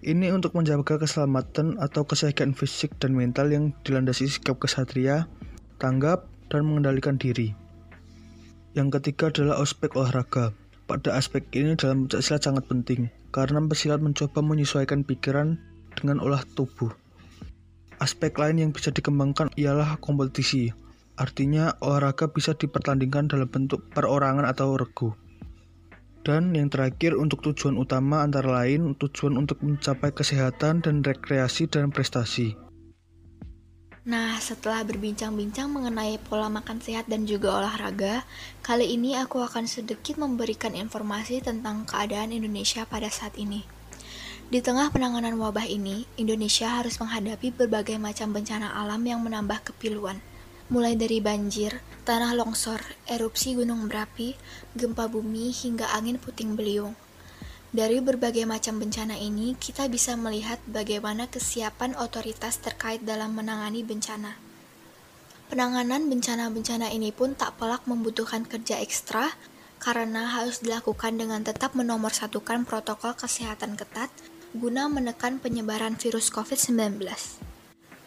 Ini 0.00 0.30
untuk 0.30 0.54
menjaga 0.54 0.96
keselamatan 0.96 1.76
atau 1.76 2.06
kesehatan 2.06 2.54
fisik 2.54 2.96
dan 3.02 3.12
mental 3.12 3.50
yang 3.50 3.74
dilandasi 3.82 4.30
sikap 4.30 4.62
kesatria, 4.62 5.26
tanggap, 5.82 6.30
dan 6.48 6.68
mengendalikan 6.68 7.16
diri. 7.16 7.52
Yang 8.76 9.00
ketiga 9.00 9.32
adalah 9.32 9.64
aspek 9.64 9.92
olahraga. 9.96 10.52
Pada 10.88 11.16
aspek 11.20 11.44
ini 11.52 11.76
dalam 11.76 12.08
silat 12.08 12.48
sangat 12.48 12.64
penting, 12.64 13.12
karena 13.28 13.60
pesilat 13.64 14.00
mencoba 14.00 14.40
menyesuaikan 14.40 15.04
pikiran 15.04 15.60
dengan 15.96 16.20
olah 16.24 16.40
tubuh. 16.56 16.92
Aspek 18.00 18.38
lain 18.38 18.62
yang 18.62 18.70
bisa 18.72 18.88
dikembangkan 18.94 19.52
ialah 19.58 20.00
kompetisi. 20.00 20.70
Artinya, 21.18 21.74
olahraga 21.82 22.30
bisa 22.30 22.54
dipertandingkan 22.54 23.26
dalam 23.26 23.50
bentuk 23.50 23.90
perorangan 23.90 24.46
atau 24.46 24.78
regu. 24.78 25.12
Dan 26.22 26.54
yang 26.54 26.70
terakhir 26.70 27.18
untuk 27.18 27.42
tujuan 27.42 27.74
utama 27.74 28.22
antara 28.22 28.62
lain 28.62 28.94
tujuan 28.94 29.34
untuk 29.34 29.58
mencapai 29.64 30.14
kesehatan 30.14 30.84
dan 30.84 31.02
rekreasi 31.02 31.66
dan 31.66 31.90
prestasi. 31.90 32.67
Nah, 34.08 34.40
setelah 34.40 34.88
berbincang-bincang 34.88 35.68
mengenai 35.68 36.16
pola 36.16 36.48
makan 36.48 36.80
sehat 36.80 37.12
dan 37.12 37.28
juga 37.28 37.60
olahraga, 37.60 38.24
kali 38.64 38.96
ini 38.96 39.12
aku 39.12 39.44
akan 39.44 39.68
sedikit 39.68 40.16
memberikan 40.16 40.72
informasi 40.72 41.44
tentang 41.44 41.84
keadaan 41.84 42.32
Indonesia 42.32 42.88
pada 42.88 43.12
saat 43.12 43.36
ini. 43.36 43.68
Di 44.48 44.64
tengah 44.64 44.88
penanganan 44.88 45.36
wabah 45.36 45.68
ini, 45.68 46.08
Indonesia 46.16 46.72
harus 46.72 46.96
menghadapi 46.96 47.52
berbagai 47.52 48.00
macam 48.00 48.32
bencana 48.32 48.72
alam 48.80 49.04
yang 49.04 49.20
menambah 49.20 49.60
kepiluan. 49.68 50.24
Mulai 50.72 50.96
dari 50.96 51.20
banjir, 51.20 51.84
tanah 52.08 52.32
longsor, 52.32 52.80
erupsi 53.12 53.60
gunung 53.60 53.92
berapi, 53.92 54.40
gempa 54.72 55.04
bumi, 55.12 55.52
hingga 55.52 55.84
angin 55.92 56.16
puting 56.16 56.56
beliung. 56.56 56.96
Dari 57.68 58.00
berbagai 58.00 58.48
macam 58.48 58.80
bencana 58.80 59.20
ini, 59.20 59.52
kita 59.52 59.92
bisa 59.92 60.16
melihat 60.16 60.56
bagaimana 60.64 61.28
kesiapan 61.28 61.92
otoritas 62.00 62.56
terkait 62.64 63.04
dalam 63.04 63.36
menangani 63.36 63.84
bencana. 63.84 64.40
Penanganan 65.52 66.08
bencana-bencana 66.08 66.88
ini 66.96 67.12
pun 67.12 67.36
tak 67.36 67.60
pelak 67.60 67.84
membutuhkan 67.84 68.48
kerja 68.48 68.80
ekstra 68.80 69.36
karena 69.76 70.32
harus 70.32 70.64
dilakukan 70.64 71.20
dengan 71.20 71.44
tetap 71.44 71.76
menomorsatukan 71.76 72.64
protokol 72.64 73.12
kesehatan 73.12 73.76
ketat 73.76 74.08
guna 74.56 74.88
menekan 74.88 75.36
penyebaran 75.36 76.00
virus 76.00 76.32
COVID-19. 76.32 77.04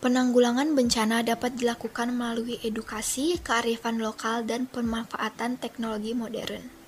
Penanggulangan 0.01 0.73
bencana 0.73 1.21
dapat 1.21 1.61
dilakukan 1.61 2.09
melalui 2.09 2.57
edukasi, 2.65 3.37
kearifan 3.45 4.01
lokal, 4.01 4.41
dan 4.41 4.65
pemanfaatan 4.65 5.61
teknologi 5.61 6.17
modern. 6.17 6.80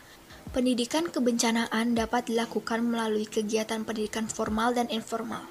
Pendidikan 0.54 1.10
kebencanaan 1.10 1.98
dapat 1.98 2.30
dilakukan 2.30 2.86
melalui 2.86 3.26
kegiatan 3.26 3.82
pendidikan 3.82 4.30
formal 4.30 4.78
dan 4.78 4.86
informal. 4.94 5.50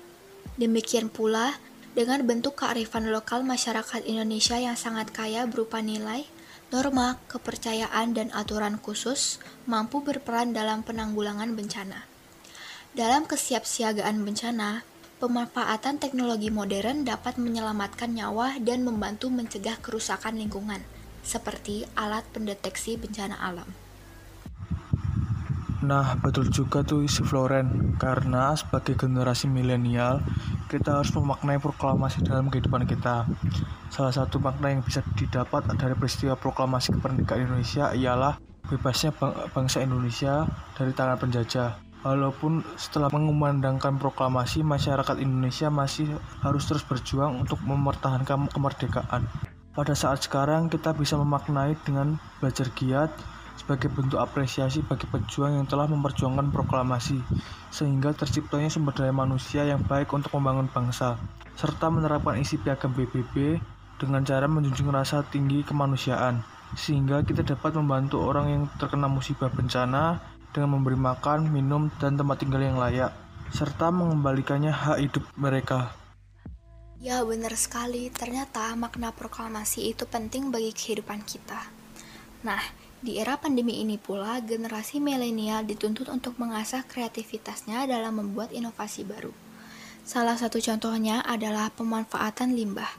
Demikian 0.54 1.10
pula, 1.10 1.58
dengan 1.98 2.22
bentuk 2.22 2.62
kearifan 2.62 3.10
lokal 3.10 3.42
masyarakat 3.42 4.06
Indonesia 4.06 4.62
yang 4.62 4.78
sangat 4.78 5.10
kaya 5.10 5.42
berupa 5.50 5.82
nilai, 5.82 6.30
norma, 6.70 7.18
kepercayaan, 7.26 8.14
dan 8.14 8.30
aturan 8.30 8.78
khusus, 8.78 9.42
mampu 9.66 10.06
berperan 10.06 10.54
dalam 10.54 10.86
penanggulangan 10.86 11.50
bencana. 11.50 12.06
Dalam 12.94 13.26
kesiapsiagaan 13.26 14.22
bencana, 14.22 14.86
pemanfaatan 15.18 15.98
teknologi 15.98 16.54
modern 16.54 17.02
dapat 17.02 17.42
menyelamatkan 17.42 18.14
nyawa 18.14 18.54
dan 18.62 18.86
membantu 18.86 19.34
mencegah 19.34 19.82
kerusakan 19.82 20.38
lingkungan, 20.38 20.86
seperti 21.26 21.90
alat 21.98 22.22
pendeteksi 22.30 22.94
bencana 22.94 23.34
alam. 23.42 23.81
Nah, 25.82 26.14
betul 26.14 26.46
juga 26.46 26.86
tuh 26.86 27.02
isi 27.02 27.26
Floren, 27.26 27.98
karena 27.98 28.54
sebagai 28.54 28.94
generasi 28.94 29.50
milenial, 29.50 30.22
kita 30.70 31.02
harus 31.02 31.10
memaknai 31.10 31.58
proklamasi 31.58 32.22
dalam 32.22 32.46
kehidupan 32.54 32.86
kita. 32.86 33.26
Salah 33.90 34.14
satu 34.14 34.38
makna 34.38 34.70
yang 34.70 34.86
bisa 34.86 35.02
didapat 35.18 35.66
dari 35.74 35.98
peristiwa 35.98 36.38
proklamasi 36.38 36.94
kemerdekaan 36.94 37.50
Indonesia 37.50 37.90
ialah 37.98 38.38
bebasnya 38.70 39.10
bangsa 39.50 39.82
Indonesia 39.82 40.46
dari 40.78 40.94
tangan 40.94 41.18
penjajah. 41.18 41.82
Walaupun 42.06 42.62
setelah 42.78 43.10
mengumandangkan 43.10 43.98
proklamasi, 43.98 44.62
masyarakat 44.62 45.18
Indonesia 45.18 45.66
masih 45.66 46.14
harus 46.46 46.62
terus 46.70 46.86
berjuang 46.86 47.42
untuk 47.42 47.58
mempertahankan 47.66 48.46
kemerdekaan. 48.54 49.26
Pada 49.74 49.94
saat 49.98 50.22
sekarang, 50.22 50.70
kita 50.70 50.94
bisa 50.94 51.18
memaknai 51.18 51.74
dengan 51.82 52.22
belajar 52.38 52.70
giat 52.74 53.10
sebagai 53.56 53.92
bentuk 53.92 54.18
apresiasi 54.18 54.82
bagi 54.82 55.06
pejuang 55.06 55.58
yang 55.60 55.66
telah 55.68 55.86
memperjuangkan 55.86 56.50
proklamasi, 56.50 57.20
sehingga 57.70 58.12
terciptanya 58.16 58.72
sumber 58.72 58.92
daya 58.96 59.14
manusia 59.14 59.64
yang 59.64 59.80
baik 59.84 60.10
untuk 60.12 60.34
membangun 60.36 60.68
bangsa, 60.68 61.20
serta 61.56 61.92
menerapkan 61.92 62.40
isi 62.40 62.58
piagam 62.58 62.92
PBB 62.92 63.60
dengan 64.00 64.26
cara 64.26 64.50
menjunjung 64.50 64.90
rasa 64.90 65.22
tinggi 65.28 65.62
kemanusiaan, 65.62 66.42
sehingga 66.74 67.22
kita 67.22 67.46
dapat 67.46 67.76
membantu 67.78 68.24
orang 68.24 68.46
yang 68.50 68.62
terkena 68.80 69.06
musibah 69.06 69.52
bencana 69.52 70.18
dengan 70.52 70.76
memberi 70.76 70.98
makan, 70.98 71.48
minum, 71.48 71.88
dan 71.96 72.18
tempat 72.18 72.42
tinggal 72.42 72.60
yang 72.60 72.76
layak, 72.76 73.14
serta 73.52 73.88
mengembalikannya 73.92 74.72
hak 74.72 74.98
hidup 75.00 75.24
mereka. 75.36 75.92
Ya, 77.02 77.18
benar 77.26 77.58
sekali. 77.58 78.14
Ternyata 78.14 78.78
makna 78.78 79.10
proklamasi 79.10 79.90
itu 79.90 80.06
penting 80.06 80.54
bagi 80.54 80.70
kehidupan 80.70 81.26
kita. 81.26 81.58
Nah, 82.46 82.62
di 83.02 83.18
era 83.18 83.34
pandemi 83.34 83.82
ini 83.82 83.98
pula, 83.98 84.38
generasi 84.38 85.02
milenial 85.02 85.66
dituntut 85.66 86.06
untuk 86.06 86.38
mengasah 86.38 86.86
kreativitasnya 86.86 87.82
dalam 87.90 88.22
membuat 88.22 88.54
inovasi 88.54 89.02
baru. 89.02 89.34
Salah 90.06 90.38
satu 90.38 90.62
contohnya 90.62 91.18
adalah 91.26 91.74
pemanfaatan 91.74 92.54
limbah. 92.54 92.90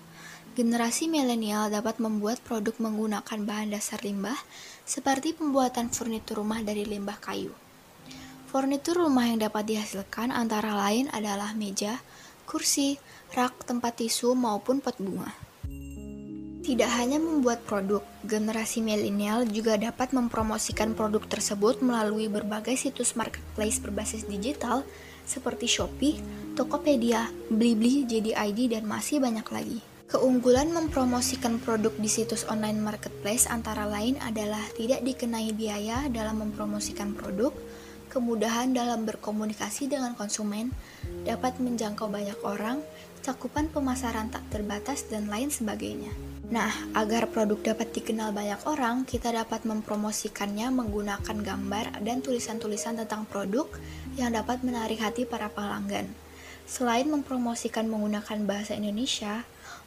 Generasi 0.59 1.07
milenial 1.07 1.71
dapat 1.71 2.03
membuat 2.03 2.43
produk 2.43 2.75
menggunakan 2.83 3.39
bahan 3.47 3.71
dasar 3.71 4.03
limbah 4.03 4.37
seperti 4.83 5.33
pembuatan 5.33 5.87
furnitur 5.87 6.43
rumah 6.43 6.59
dari 6.59 6.83
limbah 6.83 7.17
kayu. 7.23 7.55
Furnitur 8.51 9.07
rumah 9.07 9.25
yang 9.25 9.41
dapat 9.41 9.65
dihasilkan 9.71 10.29
antara 10.29 10.77
lain 10.77 11.09
adalah 11.09 11.55
meja, 11.55 12.03
kursi, 12.45 12.99
rak 13.33 13.65
tempat 13.65 14.03
tisu 14.03 14.37
maupun 14.37 14.77
pot 14.77 14.99
bunga. 14.99 15.42
Tidak 16.63 16.87
hanya 16.95 17.19
membuat 17.19 17.67
produk, 17.67 17.99
generasi 18.23 18.79
milenial 18.79 19.43
juga 19.43 19.75
dapat 19.75 20.15
mempromosikan 20.15 20.95
produk 20.95 21.19
tersebut 21.27 21.83
melalui 21.83 22.31
berbagai 22.31 22.79
situs 22.79 23.19
marketplace 23.19 23.83
berbasis 23.83 24.23
digital 24.23 24.87
seperti 25.27 25.67
Shopee, 25.67 26.23
Tokopedia, 26.55 27.27
Blibli, 27.51 28.07
JDID, 28.07 28.79
dan 28.79 28.87
masih 28.87 29.19
banyak 29.19 29.43
lagi. 29.51 29.79
Keunggulan 30.07 30.71
mempromosikan 30.71 31.59
produk 31.59 31.91
di 31.99 32.07
situs 32.07 32.47
online 32.47 32.79
marketplace 32.79 33.43
antara 33.43 33.83
lain 33.83 34.15
adalah 34.23 34.63
tidak 34.79 35.03
dikenai 35.03 35.51
biaya 35.51 36.07
dalam 36.15 36.47
mempromosikan 36.47 37.11
produk, 37.11 37.51
kemudahan 38.07 38.71
dalam 38.71 39.03
berkomunikasi 39.03 39.91
dengan 39.91 40.15
konsumen, 40.15 40.71
dapat 41.27 41.59
menjangkau 41.59 42.07
banyak 42.07 42.39
orang, 42.47 42.79
cakupan 43.19 43.67
pemasaran 43.67 44.31
tak 44.31 44.47
terbatas, 44.47 45.03
dan 45.11 45.27
lain 45.27 45.51
sebagainya. 45.51 46.32
Nah, 46.53 46.69
agar 46.93 47.33
produk 47.33 47.73
dapat 47.73 47.97
dikenal 47.97 48.29
banyak 48.29 48.61
orang, 48.69 49.09
kita 49.09 49.33
dapat 49.33 49.65
mempromosikannya 49.65 50.69
menggunakan 50.69 51.37
gambar 51.41 52.05
dan 52.05 52.21
tulisan-tulisan 52.21 53.01
tentang 53.01 53.25
produk 53.25 53.65
yang 54.21 54.29
dapat 54.37 54.61
menarik 54.61 55.01
hati 55.01 55.25
para 55.25 55.49
pelanggan. 55.49 56.13
Selain 56.69 57.09
mempromosikan 57.09 57.89
menggunakan 57.89 58.45
bahasa 58.45 58.77
Indonesia, 58.77 59.41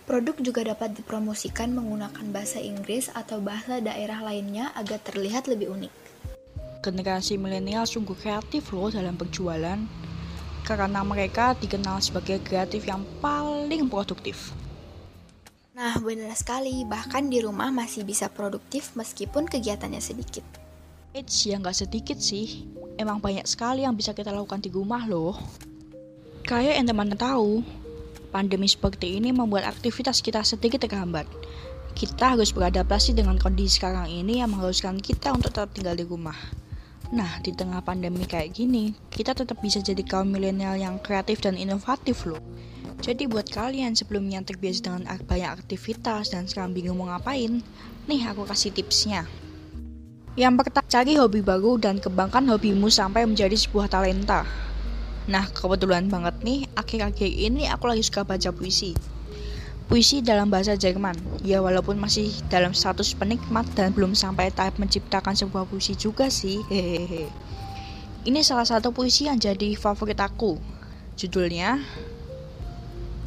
Produk 0.06 0.38
juga 0.38 0.62
dapat 0.62 0.94
dipromosikan 0.94 1.74
menggunakan 1.74 2.30
bahasa 2.30 2.62
Inggris 2.62 3.10
atau 3.10 3.42
bahasa 3.42 3.82
daerah 3.82 4.22
lainnya 4.22 4.70
agar 4.78 5.02
terlihat 5.02 5.50
lebih 5.50 5.74
unik. 5.74 5.90
Generasi 6.78 7.34
milenial 7.34 7.90
sungguh 7.90 8.14
kreatif 8.14 8.70
loh 8.70 8.86
dalam 8.86 9.18
berjualan, 9.18 9.82
karena 10.62 11.00
mereka 11.02 11.58
dikenal 11.58 11.98
sebagai 11.98 12.38
kreatif 12.46 12.86
yang 12.86 13.02
paling 13.18 13.90
produktif. 13.90 14.54
Nah, 15.76 16.00
benar 16.00 16.32
sekali, 16.32 16.88
bahkan 16.88 17.28
di 17.28 17.44
rumah 17.44 17.68
masih 17.68 18.08
bisa 18.08 18.32
produktif 18.32 18.96
meskipun 18.96 19.44
kegiatannya 19.44 20.00
sedikit. 20.00 20.42
Eits, 21.12 21.44
ya 21.44 21.60
nggak 21.60 21.76
sedikit 21.76 22.16
sih. 22.16 22.64
Emang 22.96 23.20
banyak 23.20 23.44
sekali 23.44 23.84
yang 23.84 23.92
bisa 23.92 24.16
kita 24.16 24.32
lakukan 24.32 24.64
di 24.64 24.72
rumah 24.72 25.04
loh. 25.04 25.36
Kayak 26.48 26.80
yang 26.80 26.88
teman-teman 26.88 27.20
tahu, 27.20 27.60
Pandemi 28.36 28.68
seperti 28.68 29.16
ini 29.16 29.32
membuat 29.32 29.64
aktivitas 29.64 30.20
kita 30.20 30.44
sedikit 30.44 30.84
terhambat. 30.84 31.24
Kita 31.96 32.36
harus 32.36 32.52
beradaptasi 32.52 33.16
dengan 33.16 33.40
kondisi 33.40 33.80
sekarang 33.80 34.12
ini 34.12 34.44
yang 34.44 34.52
mengharuskan 34.52 35.00
kita 35.00 35.32
untuk 35.32 35.56
tetap 35.56 35.72
tinggal 35.72 35.96
di 35.96 36.04
rumah. 36.04 36.36
Nah, 37.16 37.40
di 37.40 37.56
tengah 37.56 37.80
pandemi 37.80 38.28
kayak 38.28 38.52
gini, 38.52 38.92
kita 39.08 39.32
tetap 39.32 39.56
bisa 39.64 39.80
jadi 39.80 40.04
kaum 40.04 40.28
milenial 40.28 40.76
yang 40.76 41.00
kreatif 41.00 41.40
dan 41.40 41.56
inovatif 41.56 42.28
loh. 42.28 42.42
Jadi 43.00 43.28
buat 43.28 43.46
kalian 43.48 43.92
sebelumnya 43.92 44.40
terbiasa 44.42 44.80
dengan 44.84 45.04
banyak 45.06 45.50
aktivitas 45.62 46.32
dan 46.32 46.48
sekarang 46.48 46.72
bingung 46.72 46.98
mau 46.98 47.12
ngapain, 47.12 47.60
nih 48.08 48.22
aku 48.28 48.48
kasih 48.48 48.72
tipsnya. 48.72 49.28
Yang 50.36 50.54
pertama, 50.60 50.84
cari 50.84 51.12
hobi 51.16 51.40
baru 51.40 51.80
dan 51.80 51.96
kembangkan 51.96 52.44
hobimu 52.52 52.92
sampai 52.92 53.24
menjadi 53.24 53.56
sebuah 53.56 53.88
talenta. 53.88 54.44
Nah, 55.26 55.48
kebetulan 55.48 56.12
banget 56.12 56.36
nih, 56.44 56.68
akhir-akhir 56.76 57.30
ini 57.30 57.66
aku 57.72 57.88
lagi 57.88 58.04
suka 58.04 58.22
baca 58.22 58.52
puisi. 58.52 58.92
Puisi 59.86 60.18
dalam 60.18 60.50
bahasa 60.50 60.74
Jerman, 60.74 61.14
ya 61.46 61.62
walaupun 61.62 61.96
masih 61.96 62.28
dalam 62.50 62.74
status 62.74 63.14
penikmat 63.14 63.64
dan 63.78 63.94
belum 63.94 64.18
sampai 64.18 64.50
tahap 64.50 64.82
menciptakan 64.82 65.38
sebuah 65.38 65.64
puisi 65.70 65.94
juga 65.94 66.26
sih, 66.26 66.58
hehehe. 66.66 67.30
Ini 68.26 68.42
salah 68.42 68.66
satu 68.66 68.90
puisi 68.90 69.30
yang 69.30 69.38
jadi 69.38 69.78
favorit 69.78 70.18
aku. 70.18 70.58
Judulnya 71.14 71.78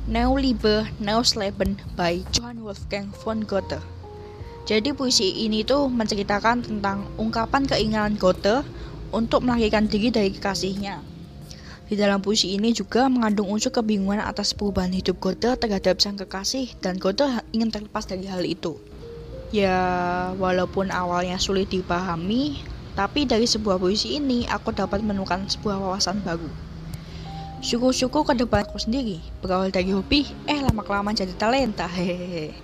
Neuliebe 0.09 0.89
Neusleben 0.97 1.77
by 1.93 2.25
Johann 2.33 2.65
Wolfgang 2.65 3.13
von 3.21 3.45
Goethe. 3.45 3.77
Jadi 4.65 4.89
puisi 4.89 5.45
ini 5.45 5.61
tuh 5.61 5.85
menceritakan 5.85 6.65
tentang 6.65 7.05
ungkapan 7.21 7.69
keinginan 7.69 8.17
Goethe 8.17 8.65
untuk 9.13 9.45
melahirkan 9.45 9.85
diri 9.85 10.09
dari 10.09 10.33
kekasihnya. 10.33 11.05
Di 11.85 11.93
dalam 11.93 12.25
puisi 12.25 12.57
ini 12.57 12.73
juga 12.73 13.05
mengandung 13.05 13.53
unsur 13.53 13.69
kebingungan 13.69 14.25
atas 14.25 14.57
perubahan 14.57 14.89
hidup 14.97 15.21
Goethe 15.21 15.53
terhadap 15.61 16.01
sang 16.01 16.17
kekasih 16.17 16.73
dan 16.81 16.97
Goethe 16.97 17.29
ingin 17.53 17.69
terlepas 17.69 18.09
dari 18.09 18.25
hal 18.25 18.41
itu. 18.41 18.81
Ya, 19.53 19.77
walaupun 20.41 20.89
awalnya 20.89 21.37
sulit 21.37 21.69
dipahami, 21.69 22.57
tapi 22.97 23.29
dari 23.29 23.45
sebuah 23.45 23.77
puisi 23.77 24.17
ini 24.17 24.49
aku 24.49 24.73
dapat 24.73 25.05
menemukan 25.05 25.45
sebuah 25.45 25.77
wawasan 25.77 26.25
baru. 26.25 26.68
Syukur-syukur 27.59 28.23
ke 28.23 28.39
depan 28.39 28.63
aku 28.63 28.79
sendiri, 28.79 29.19
berawal 29.43 29.67
dari 29.67 29.91
hobi, 29.91 30.23
eh 30.47 30.63
lama-kelamaan 30.63 31.11
jadi 31.11 31.35
talenta, 31.35 31.91
hehehe. 31.91 32.55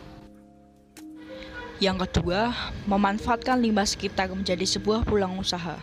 Yang 1.84 2.08
kedua, 2.08 2.55
memanfaatkan 2.88 3.60
limbah 3.60 3.84
sekitar 3.84 4.31
menjadi 4.31 4.63
sebuah 4.63 5.03
pulang 5.03 5.36
usaha. 5.36 5.75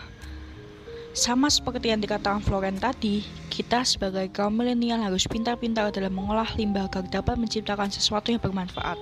Sama 1.13 1.53
seperti 1.53 1.93
yang 1.93 2.01
dikatakan 2.01 2.41
Floren 2.41 2.81
tadi, 2.81 3.21
kita 3.53 3.85
sebagai 3.85 4.33
kaum 4.33 4.57
milenial 4.57 5.05
harus 5.05 5.29
pintar-pintar 5.29 5.93
dalam 5.93 6.17
mengolah 6.17 6.49
limbah 6.57 6.89
agar 6.89 7.05
dapat 7.05 7.37
menciptakan 7.37 7.93
sesuatu 7.93 8.33
yang 8.33 8.41
bermanfaat. 8.41 8.97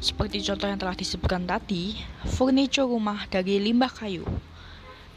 Seperti 0.00 0.40
contoh 0.48 0.64
yang 0.64 0.80
telah 0.80 0.96
disebutkan 0.96 1.44
tadi, 1.44 2.00
furniture 2.40 2.88
rumah 2.88 3.28
dari 3.28 3.60
limbah 3.60 3.92
kayu. 3.92 4.24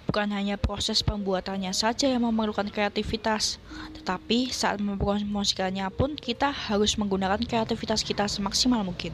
Bukan 0.07 0.31
hanya 0.31 0.55
proses 0.55 1.03
pembuatannya 1.03 1.75
saja 1.75 2.07
yang 2.07 2.23
memerlukan 2.23 2.71
kreativitas, 2.71 3.59
tetapi 3.91 4.47
saat 4.55 4.79
mempromosikannya 4.79 5.83
pun 5.91 6.15
kita 6.15 6.47
harus 6.47 6.95
menggunakan 6.95 7.43
kreativitas 7.43 8.07
kita 8.07 8.23
semaksimal 8.25 8.87
mungkin. 8.87 9.11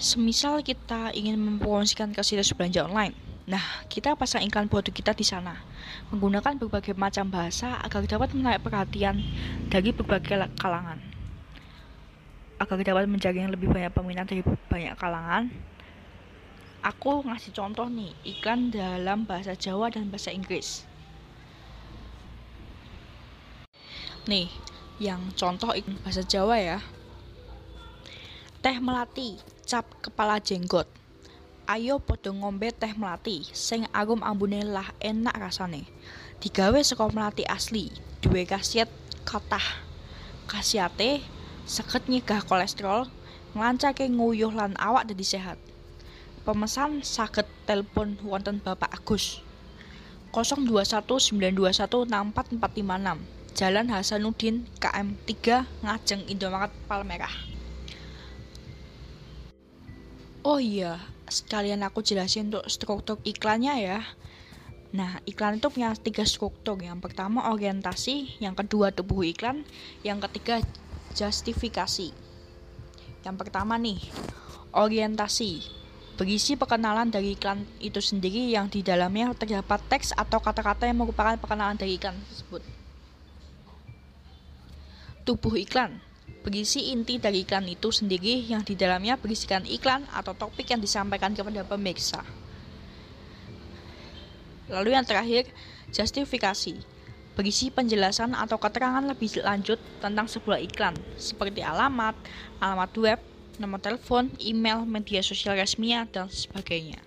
Semisal 0.00 0.64
kita 0.64 1.12
ingin 1.12 1.36
mempromosikan 1.36 2.16
ke 2.16 2.24
situs 2.24 2.56
belanja 2.56 2.88
online, 2.88 3.12
Nah, 3.44 3.60
kita 3.92 4.16
pasang 4.16 4.40
iklan 4.40 4.72
produk 4.72 4.88
kita 4.88 5.12
di 5.12 5.20
sana, 5.20 5.60
menggunakan 6.08 6.56
berbagai 6.56 6.96
macam 6.96 7.28
bahasa 7.28 7.76
agar 7.84 8.08
dapat 8.08 8.32
menarik 8.32 8.64
perhatian 8.64 9.20
dari 9.68 9.92
berbagai 9.92 10.48
kalangan. 10.56 10.96
Agar 12.56 12.80
dapat 12.80 13.04
menjaring 13.04 13.52
lebih 13.52 13.68
banyak 13.68 13.92
peminat 13.92 14.24
dari 14.32 14.40
banyak 14.40 14.96
kalangan, 14.96 15.52
aku 16.84 17.24
ngasih 17.24 17.56
contoh 17.56 17.88
nih, 17.88 18.12
iklan 18.28 18.68
dalam 18.68 19.24
bahasa 19.24 19.56
Jawa 19.56 19.88
dan 19.88 20.12
bahasa 20.12 20.28
Inggris. 20.28 20.84
Nih, 24.28 24.52
yang 25.00 25.32
contoh 25.32 25.72
iklan 25.72 25.96
bahasa 26.04 26.20
Jawa 26.20 26.60
ya. 26.60 26.78
Teh 28.60 28.76
melati, 28.76 29.40
cap 29.64 29.88
kepala 30.04 30.36
jenggot 30.40 30.88
Ayo 31.64 31.96
podo 31.96 32.28
ngombe 32.36 32.76
teh 32.76 32.92
melati 32.92 33.48
sing 33.56 33.88
arum 33.96 34.20
ambune 34.20 34.60
lah 34.68 34.84
enak 35.00 35.32
rasane. 35.32 35.88
Digawe 36.36 36.76
saka 36.84 37.08
melati 37.08 37.40
asli, 37.48 37.88
duwe 38.20 38.44
khasiat 38.44 38.92
kathah. 39.24 39.80
Khasiate 40.44 41.24
saged 41.64 42.04
nyegah 42.12 42.44
kolesterol, 42.44 43.08
nglancake 43.56 44.12
nguyuh 44.12 44.52
lan 44.52 44.76
awak 44.76 45.08
dadi 45.08 45.24
sehat. 45.24 45.56
Pemesan 46.44 47.00
saged 47.00 47.48
telepon 47.64 48.20
wonten 48.20 48.60
Bapak 48.60 48.92
Agus. 48.92 49.40
0219216456 50.36 52.04
Jalan 53.56 53.86
Hasanuddin 53.88 54.68
KM 54.76 55.16
3 55.24 55.64
Ngajeng 55.88 56.28
Indomaret 56.28 56.68
Palmerah. 56.84 57.32
Oh 60.44 60.60
iya, 60.60 61.00
sekalian 61.32 61.80
aku 61.80 62.04
jelasin 62.04 62.52
untuk 62.52 62.68
struktur 62.68 63.16
iklannya 63.24 63.80
ya. 63.80 64.04
Nah, 64.92 65.24
iklan 65.24 65.64
itu 65.64 65.72
punya 65.72 65.96
tiga 65.96 66.28
struktur. 66.28 66.76
Yang 66.76 67.08
pertama 67.08 67.48
orientasi, 67.48 68.36
yang 68.44 68.52
kedua 68.52 68.92
tubuh 68.92 69.24
iklan, 69.24 69.64
yang 70.04 70.20
ketiga 70.20 70.60
justifikasi. 71.16 72.12
Yang 73.24 73.36
pertama 73.40 73.80
nih, 73.80 73.96
orientasi. 74.76 75.83
Berisi 76.14 76.54
perkenalan 76.54 77.10
dari 77.10 77.34
iklan 77.34 77.66
itu 77.82 77.98
sendiri 77.98 78.54
yang 78.54 78.70
di 78.70 78.86
dalamnya 78.86 79.34
terdapat 79.34 79.82
teks 79.90 80.14
atau 80.14 80.38
kata-kata 80.38 80.86
yang 80.86 81.02
merupakan 81.02 81.34
perkenalan 81.34 81.74
dari 81.74 81.98
iklan 81.98 82.14
tersebut. 82.30 82.62
Tubuh 85.26 85.58
iklan 85.58 85.98
berisi 86.44 86.92
inti 86.92 87.16
dari 87.16 87.42
iklan 87.42 87.64
itu 87.66 87.88
sendiri 87.88 88.44
yang 88.46 88.62
di 88.62 88.76
dalamnya 88.76 89.16
berisikan 89.16 89.64
iklan 89.64 90.04
atau 90.12 90.36
topik 90.36 90.68
yang 90.70 90.78
disampaikan 90.78 91.32
kepada 91.32 91.64
pemirsa. 91.64 92.20
Lalu 94.68 94.94
yang 94.94 95.04
terakhir, 95.08 95.48
justifikasi. 95.90 96.76
Berisi 97.34 97.66
penjelasan 97.74 98.30
atau 98.38 98.62
keterangan 98.62 99.02
lebih 99.02 99.42
lanjut 99.42 99.82
tentang 99.98 100.30
sebuah 100.30 100.62
iklan, 100.62 100.94
seperti 101.18 101.66
alamat, 101.66 102.14
alamat 102.62 102.92
web, 103.02 103.18
nomor 103.58 103.82
telepon, 103.82 104.34
email, 104.40 104.82
media 104.88 105.22
sosial 105.22 105.58
resminya, 105.58 106.06
dan 106.08 106.30
sebagainya. 106.30 106.98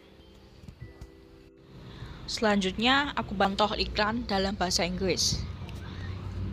Selanjutnya, 2.28 3.16
aku 3.16 3.40
bantu 3.40 3.72
iklan 3.80 4.28
dalam 4.28 4.60
bahasa 4.60 4.84
Inggris. 4.84 5.40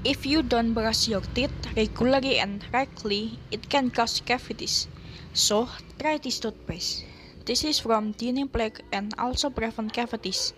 If 0.06 0.22
you 0.28 0.44
don't 0.44 0.76
brush 0.76 1.10
your 1.10 1.24
teeth 1.34 1.50
regularly 1.74 2.38
and 2.38 2.62
correctly, 2.70 3.42
it 3.50 3.66
can 3.72 3.90
cause 3.90 4.22
cavities. 4.22 4.86
So, 5.34 5.66
try 5.98 6.22
this 6.22 6.38
toothpaste. 6.38 7.02
This 7.48 7.66
is 7.66 7.82
from 7.82 8.14
Dini 8.14 8.46
Plague 8.46 8.86
and 8.94 9.10
also 9.18 9.50
prevent 9.50 9.90
cavities. 9.90 10.54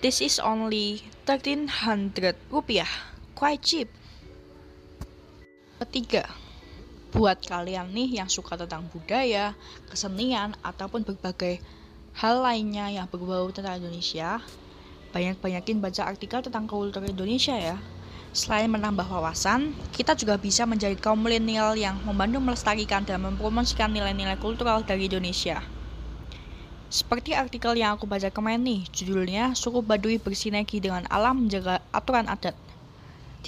This 0.00 0.22
is 0.22 0.40
only 0.40 1.04
1300 1.26 2.38
rupiah. 2.48 2.88
Quite 3.34 3.60
cheap. 3.60 3.90
Ketiga, 5.82 6.30
buat 7.18 7.42
kalian 7.42 7.90
nih 7.90 8.22
yang 8.22 8.30
suka 8.30 8.54
tentang 8.54 8.86
budaya, 8.94 9.50
kesenian, 9.90 10.54
ataupun 10.62 11.02
berbagai 11.02 11.58
hal 12.14 12.46
lainnya 12.46 12.86
yang 12.94 13.10
berbau 13.10 13.50
tentang 13.50 13.82
Indonesia, 13.82 14.38
banyak-banyakin 15.10 15.82
baca 15.82 16.06
artikel 16.06 16.46
tentang 16.46 16.70
kultur 16.70 17.02
Indonesia 17.02 17.58
ya. 17.58 17.74
Selain 18.30 18.70
menambah 18.70 19.02
wawasan, 19.02 19.74
kita 19.90 20.14
juga 20.14 20.38
bisa 20.38 20.62
menjadi 20.62 20.94
kaum 20.94 21.18
milenial 21.18 21.74
yang 21.74 21.98
membantu 22.06 22.38
melestarikan 22.38 23.02
dan 23.02 23.18
mempromosikan 23.18 23.90
nilai-nilai 23.90 24.38
kultural 24.38 24.86
dari 24.86 25.10
Indonesia. 25.10 25.58
Seperti 26.86 27.34
artikel 27.34 27.74
yang 27.74 27.98
aku 27.98 28.06
baca 28.06 28.30
kemarin 28.30 28.62
nih, 28.62 28.86
judulnya 28.94 29.58
Suku 29.58 29.82
Baduy 29.82 30.22
Bersinergi 30.22 30.78
dengan 30.78 31.02
Alam 31.10 31.50
Menjaga 31.50 31.82
Aturan 31.90 32.30
Adat. 32.30 32.67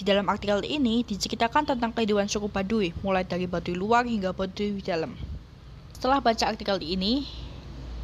Di 0.00 0.08
dalam 0.08 0.32
artikel 0.32 0.64
ini 0.64 1.04
diceritakan 1.04 1.76
tentang 1.76 1.92
kehidupan 1.92 2.24
suku 2.24 2.48
Baduy, 2.48 2.96
mulai 3.04 3.20
dari 3.20 3.44
Baduy 3.44 3.76
luar 3.76 4.08
hingga 4.08 4.32
Baduy 4.32 4.80
dalam. 4.80 5.12
Setelah 5.92 6.24
baca 6.24 6.40
artikel 6.48 6.80
ini, 6.80 7.28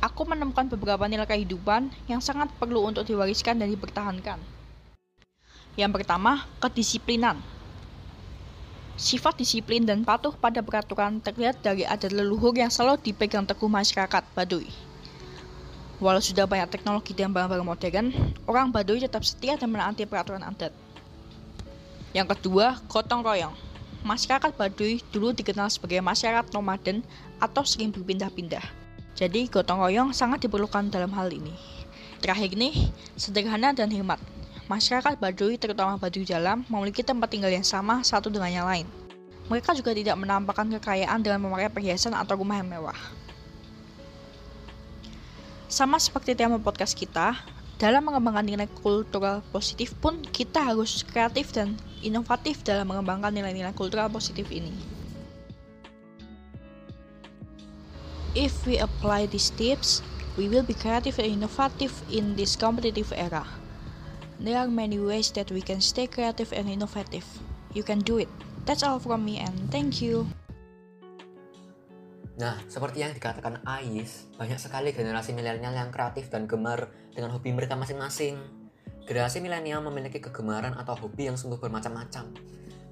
aku 0.04 0.28
menemukan 0.28 0.68
beberapa 0.68 1.08
nilai 1.08 1.24
kehidupan 1.24 1.88
yang 2.04 2.20
sangat 2.20 2.52
perlu 2.60 2.84
untuk 2.84 3.08
diwariskan 3.08 3.56
dan 3.56 3.72
dipertahankan. 3.72 4.36
Yang 5.80 5.90
pertama, 5.96 6.44
kedisiplinan. 6.60 7.40
Sifat 9.00 9.40
disiplin 9.40 9.88
dan 9.88 10.04
patuh 10.04 10.36
pada 10.36 10.60
peraturan 10.60 11.24
terlihat 11.24 11.64
dari 11.64 11.88
adat 11.88 12.12
leluhur 12.12 12.52
yang 12.60 12.68
selalu 12.68 13.00
dipegang 13.08 13.48
teguh 13.48 13.72
masyarakat 13.72 14.20
Baduy. 14.36 14.68
Walau 15.96 16.20
sudah 16.20 16.44
banyak 16.44 16.68
teknologi 16.68 17.16
dan 17.16 17.32
barang-barang 17.32 17.64
modern, 17.64 18.12
orang 18.44 18.68
Baduy 18.68 19.00
tetap 19.00 19.24
setia 19.24 19.56
dan 19.56 19.72
menaati 19.72 20.04
peraturan 20.04 20.44
adat. 20.44 20.84
Yang 22.16 22.32
kedua, 22.32 22.80
gotong 22.88 23.20
royong. 23.20 23.52
Masyarakat 24.00 24.56
Baduy 24.56 25.04
dulu 25.12 25.36
dikenal 25.36 25.68
sebagai 25.68 26.00
masyarakat 26.00 26.48
nomaden 26.56 27.04
atau 27.36 27.60
sering 27.60 27.92
berpindah-pindah. 27.92 28.64
Jadi, 29.12 29.52
gotong 29.52 29.84
royong 29.84 30.16
sangat 30.16 30.48
diperlukan 30.48 30.88
dalam 30.88 31.12
hal 31.12 31.28
ini. 31.28 31.52
Terakhir 32.24 32.56
nih, 32.56 32.72
sederhana 33.20 33.76
dan 33.76 33.92
hemat 33.92 34.16
masyarakat 34.66 35.20
Baduy, 35.20 35.60
terutama 35.60 35.94
Baduy 36.00 36.26
Dalam, 36.26 36.66
memiliki 36.66 37.04
tempat 37.04 37.30
tinggal 37.30 37.50
yang 37.50 37.66
sama 37.66 38.02
satu 38.02 38.26
dengan 38.30 38.50
yang 38.50 38.66
lain. 38.66 38.86
Mereka 39.46 39.78
juga 39.78 39.94
tidak 39.94 40.18
menampakkan 40.18 40.66
kekayaan 40.80 41.22
dengan 41.22 41.38
memakai 41.38 41.70
perhiasan 41.70 42.18
atau 42.18 42.34
rumah 42.34 42.58
yang 42.58 42.66
mewah. 42.66 42.98
Sama 45.70 45.98
seperti 46.02 46.34
tema 46.34 46.58
podcast 46.58 46.98
kita, 46.98 47.38
Dalam 47.76 48.08
mengembangkan 48.08 48.48
nilai 48.48 48.68
kultural 48.80 49.44
positif 49.52 49.92
pun 50.00 50.24
kita 50.32 50.72
harus 50.72 51.04
kreatif 51.04 51.52
dan 51.52 51.76
inovatif 52.00 52.64
dalam 52.64 52.88
mengembangkan 52.88 53.28
nilai-nilai 53.28 53.76
kultural 53.76 54.08
positif 54.08 54.48
ini. 54.48 54.72
If 58.32 58.64
we 58.64 58.80
apply 58.80 59.28
these 59.28 59.52
tips, 59.52 60.00
we 60.40 60.48
will 60.48 60.64
be 60.64 60.72
creative 60.72 61.20
and 61.20 61.36
innovative 61.40 61.92
in 62.08 62.32
this 62.36 62.56
competitive 62.56 63.12
era. 63.12 63.44
There 64.40 64.56
are 64.56 64.68
many 64.68 64.96
ways 64.96 65.28
that 65.36 65.52
we 65.52 65.60
can 65.60 65.84
stay 65.84 66.08
creative 66.08 66.56
and 66.56 66.68
innovative. 66.68 67.24
You 67.76 67.84
can 67.84 68.00
do 68.00 68.16
it. 68.20 68.28
That's 68.64 68.84
all 68.84 69.00
from 69.00 69.24
me 69.24 69.36
and 69.36 69.68
thank 69.68 70.00
you. 70.00 70.28
Nah, 72.36 72.60
seperti 72.68 73.00
yang 73.00 73.16
dikatakan 73.16 73.64
Ais, 73.64 74.28
banyak 74.36 74.60
sekali 74.60 74.92
generasi 74.92 75.32
milenial 75.32 75.72
yang 75.72 75.88
kreatif 75.88 76.28
dan 76.28 76.44
gemar 76.44 76.92
dengan 77.16 77.32
hobi 77.32 77.56
mereka 77.56 77.80
masing-masing. 77.80 78.36
Generasi 79.08 79.40
milenial 79.40 79.80
memiliki 79.80 80.20
kegemaran 80.20 80.76
atau 80.76 80.92
hobi 81.00 81.32
yang 81.32 81.40
sungguh 81.40 81.56
bermacam-macam. 81.56 82.36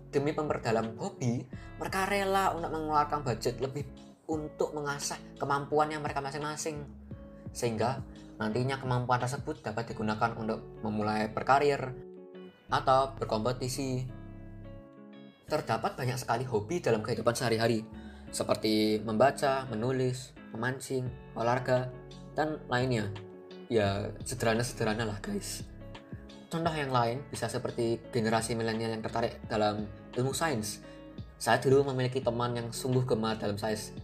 Demi 0.08 0.32
memperdalam 0.32 0.96
hobi, 0.96 1.44
mereka 1.76 2.08
rela 2.08 2.56
untuk 2.56 2.72
mengeluarkan 2.72 3.20
budget 3.20 3.60
lebih 3.60 3.84
untuk 4.32 4.72
mengasah 4.72 5.20
kemampuan 5.36 5.92
yang 5.92 6.00
mereka 6.00 6.24
masing-masing. 6.24 6.80
Sehingga 7.52 8.00
nantinya 8.40 8.80
kemampuan 8.80 9.20
tersebut 9.20 9.60
dapat 9.60 9.92
digunakan 9.92 10.32
untuk 10.40 10.80
memulai 10.80 11.28
berkarir 11.28 11.92
atau 12.72 13.12
berkompetisi. 13.20 14.08
Terdapat 15.44 16.00
banyak 16.00 16.16
sekali 16.16 16.48
hobi 16.48 16.80
dalam 16.80 17.04
kehidupan 17.04 17.36
sehari-hari, 17.36 17.84
seperti 18.34 18.98
membaca, 19.06 19.62
menulis, 19.70 20.34
memancing, 20.50 21.06
olahraga, 21.38 21.94
dan 22.34 22.58
lainnya. 22.66 23.06
Ya, 23.70 24.10
sederhana-sederhana 24.26 25.06
lah 25.06 25.22
guys. 25.22 25.62
Contoh 26.50 26.74
yang 26.74 26.90
lain 26.90 27.22
bisa 27.30 27.46
seperti 27.46 28.02
generasi 28.10 28.58
milenial 28.58 28.94
yang 28.94 29.02
tertarik 29.02 29.38
dalam 29.46 29.86
ilmu 30.18 30.34
sains. 30.34 30.82
Saya 31.38 31.62
dulu 31.62 31.94
memiliki 31.94 32.18
teman 32.18 32.54
yang 32.58 32.68
sungguh 32.74 33.06
gemar 33.06 33.38
dalam 33.38 33.58
sains. 33.58 33.94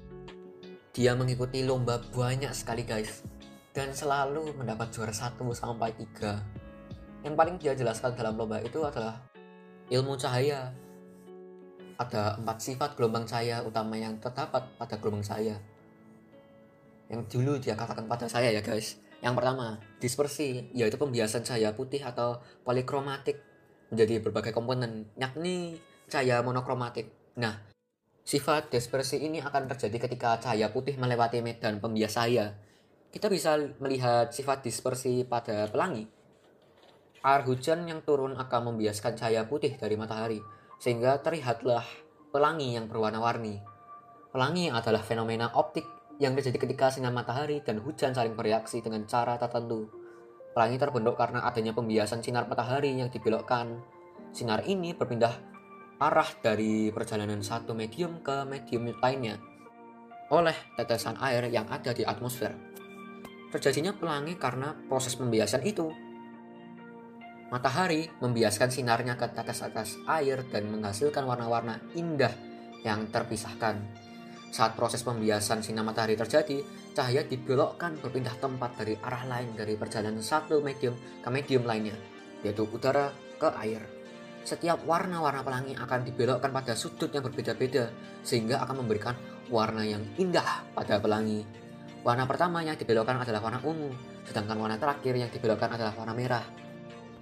Dia 0.90 1.14
mengikuti 1.14 1.62
lomba 1.62 2.02
banyak 2.10 2.50
sekali 2.50 2.82
guys, 2.82 3.22
dan 3.70 3.94
selalu 3.94 4.50
mendapat 4.58 4.90
juara 4.90 5.14
1 5.14 5.38
sampai 5.54 5.94
3. 5.94 7.22
Yang 7.22 7.34
paling 7.38 7.56
dia 7.62 7.72
jelaskan 7.78 8.18
dalam 8.18 8.34
lomba 8.34 8.58
itu 8.58 8.82
adalah 8.82 9.22
ilmu 9.90 10.18
cahaya, 10.18 10.74
ada 12.00 12.40
empat 12.40 12.56
sifat 12.64 12.96
gelombang 12.96 13.28
cahaya 13.28 13.60
utama 13.60 13.92
yang 14.00 14.16
terdapat 14.16 14.64
pada 14.80 14.96
gelombang 14.96 15.20
cahaya. 15.20 15.60
Yang 17.12 17.22
dulu 17.28 17.60
dia 17.60 17.76
katakan 17.76 18.08
pada 18.08 18.24
saya 18.24 18.48
ya 18.48 18.64
guys. 18.64 18.96
Yang 19.20 19.36
pertama, 19.36 19.76
dispersi, 20.00 20.72
yaitu 20.72 20.96
pembiasan 20.96 21.44
cahaya 21.44 21.76
putih 21.76 22.00
atau 22.00 22.40
polikromatik 22.64 23.36
menjadi 23.92 24.24
berbagai 24.24 24.56
komponen, 24.56 25.12
yakni 25.20 25.76
cahaya 26.08 26.40
monokromatik. 26.40 27.12
Nah, 27.36 27.60
sifat 28.24 28.72
dispersi 28.72 29.20
ini 29.20 29.44
akan 29.44 29.68
terjadi 29.76 30.08
ketika 30.08 30.40
cahaya 30.40 30.72
putih 30.72 30.96
melewati 30.96 31.44
medan 31.44 31.84
pembias 31.84 32.16
cahaya. 32.16 32.56
Kita 33.12 33.28
bisa 33.28 33.60
melihat 33.76 34.32
sifat 34.32 34.64
dispersi 34.64 35.28
pada 35.28 35.68
pelangi. 35.68 36.08
Air 37.20 37.44
hujan 37.44 37.84
yang 37.84 38.00
turun 38.00 38.40
akan 38.40 38.72
membiaskan 38.72 39.20
cahaya 39.20 39.44
putih 39.44 39.76
dari 39.76 40.00
matahari 40.00 40.40
sehingga 40.80 41.20
terlihatlah 41.20 41.84
pelangi 42.32 42.72
yang 42.72 42.88
berwarna-warni. 42.88 43.60
Pelangi 44.32 44.72
adalah 44.72 45.04
fenomena 45.04 45.52
optik 45.52 45.84
yang 46.16 46.32
terjadi 46.32 46.64
ketika 46.64 46.88
sinar 46.88 47.12
matahari 47.12 47.60
dan 47.60 47.84
hujan 47.84 48.16
saling 48.16 48.32
bereaksi 48.32 48.80
dengan 48.80 49.04
cara 49.04 49.36
tertentu. 49.36 49.92
Pelangi 50.56 50.80
terbentuk 50.80 51.20
karena 51.20 51.44
adanya 51.44 51.76
pembiasan 51.76 52.24
sinar 52.24 52.48
matahari 52.48 52.96
yang 52.96 53.12
dibelokkan. 53.12 53.76
Sinar 54.32 54.64
ini 54.64 54.96
berpindah 54.96 55.34
arah 56.00 56.30
dari 56.40 56.88
perjalanan 56.88 57.44
satu 57.44 57.76
medium 57.76 58.24
ke 58.24 58.48
medium 58.48 58.88
lainnya 59.04 59.36
oleh 60.30 60.54
tetesan 60.78 61.18
air 61.20 61.44
yang 61.50 61.66
ada 61.68 61.90
di 61.90 62.06
atmosfer. 62.06 62.54
Terjadinya 63.50 63.90
pelangi 63.92 64.38
karena 64.38 64.72
proses 64.86 65.18
pembiasan 65.18 65.66
itu 65.66 65.90
Matahari 67.50 68.06
membiaskan 68.22 68.70
sinarnya 68.70 69.18
ke 69.18 69.26
tetes-tetes 69.34 69.98
air 70.06 70.46
dan 70.54 70.70
menghasilkan 70.70 71.26
warna-warna 71.26 71.82
indah 71.98 72.30
yang 72.86 73.10
terpisahkan. 73.10 73.74
Saat 74.54 74.78
proses 74.78 75.02
pembiasan 75.02 75.58
sinar 75.58 75.82
matahari 75.82 76.14
terjadi, 76.14 76.62
cahaya 76.94 77.26
dibelokkan 77.26 77.98
berpindah 77.98 78.38
tempat 78.38 78.78
dari 78.78 78.94
arah 79.02 79.26
lain 79.26 79.58
dari 79.58 79.74
perjalanan 79.74 80.22
satu 80.22 80.62
medium 80.62 80.94
ke 80.94 81.28
medium 81.30 81.66
lainnya, 81.66 81.98
yaitu 82.46 82.70
udara 82.70 83.10
ke 83.38 83.50
air. 83.66 83.82
Setiap 84.46 84.86
warna-warna 84.86 85.42
pelangi 85.42 85.74
akan 85.74 86.06
dibelokkan 86.06 86.54
pada 86.54 86.78
sudut 86.78 87.10
yang 87.10 87.26
berbeda-beda, 87.26 87.90
sehingga 88.22 88.62
akan 88.62 88.86
memberikan 88.86 89.18
warna 89.50 89.82
yang 89.82 90.06
indah 90.22 90.62
pada 90.70 91.02
pelangi. 91.02 91.42
Warna 92.06 92.30
pertama 92.30 92.62
yang 92.62 92.78
dibelokkan 92.78 93.18
adalah 93.18 93.42
warna 93.42 93.58
ungu, 93.66 93.90
sedangkan 94.22 94.54
warna 94.54 94.78
terakhir 94.78 95.18
yang 95.18 95.30
dibelokkan 95.34 95.74
adalah 95.74 95.94
warna 95.98 96.14
merah. 96.14 96.69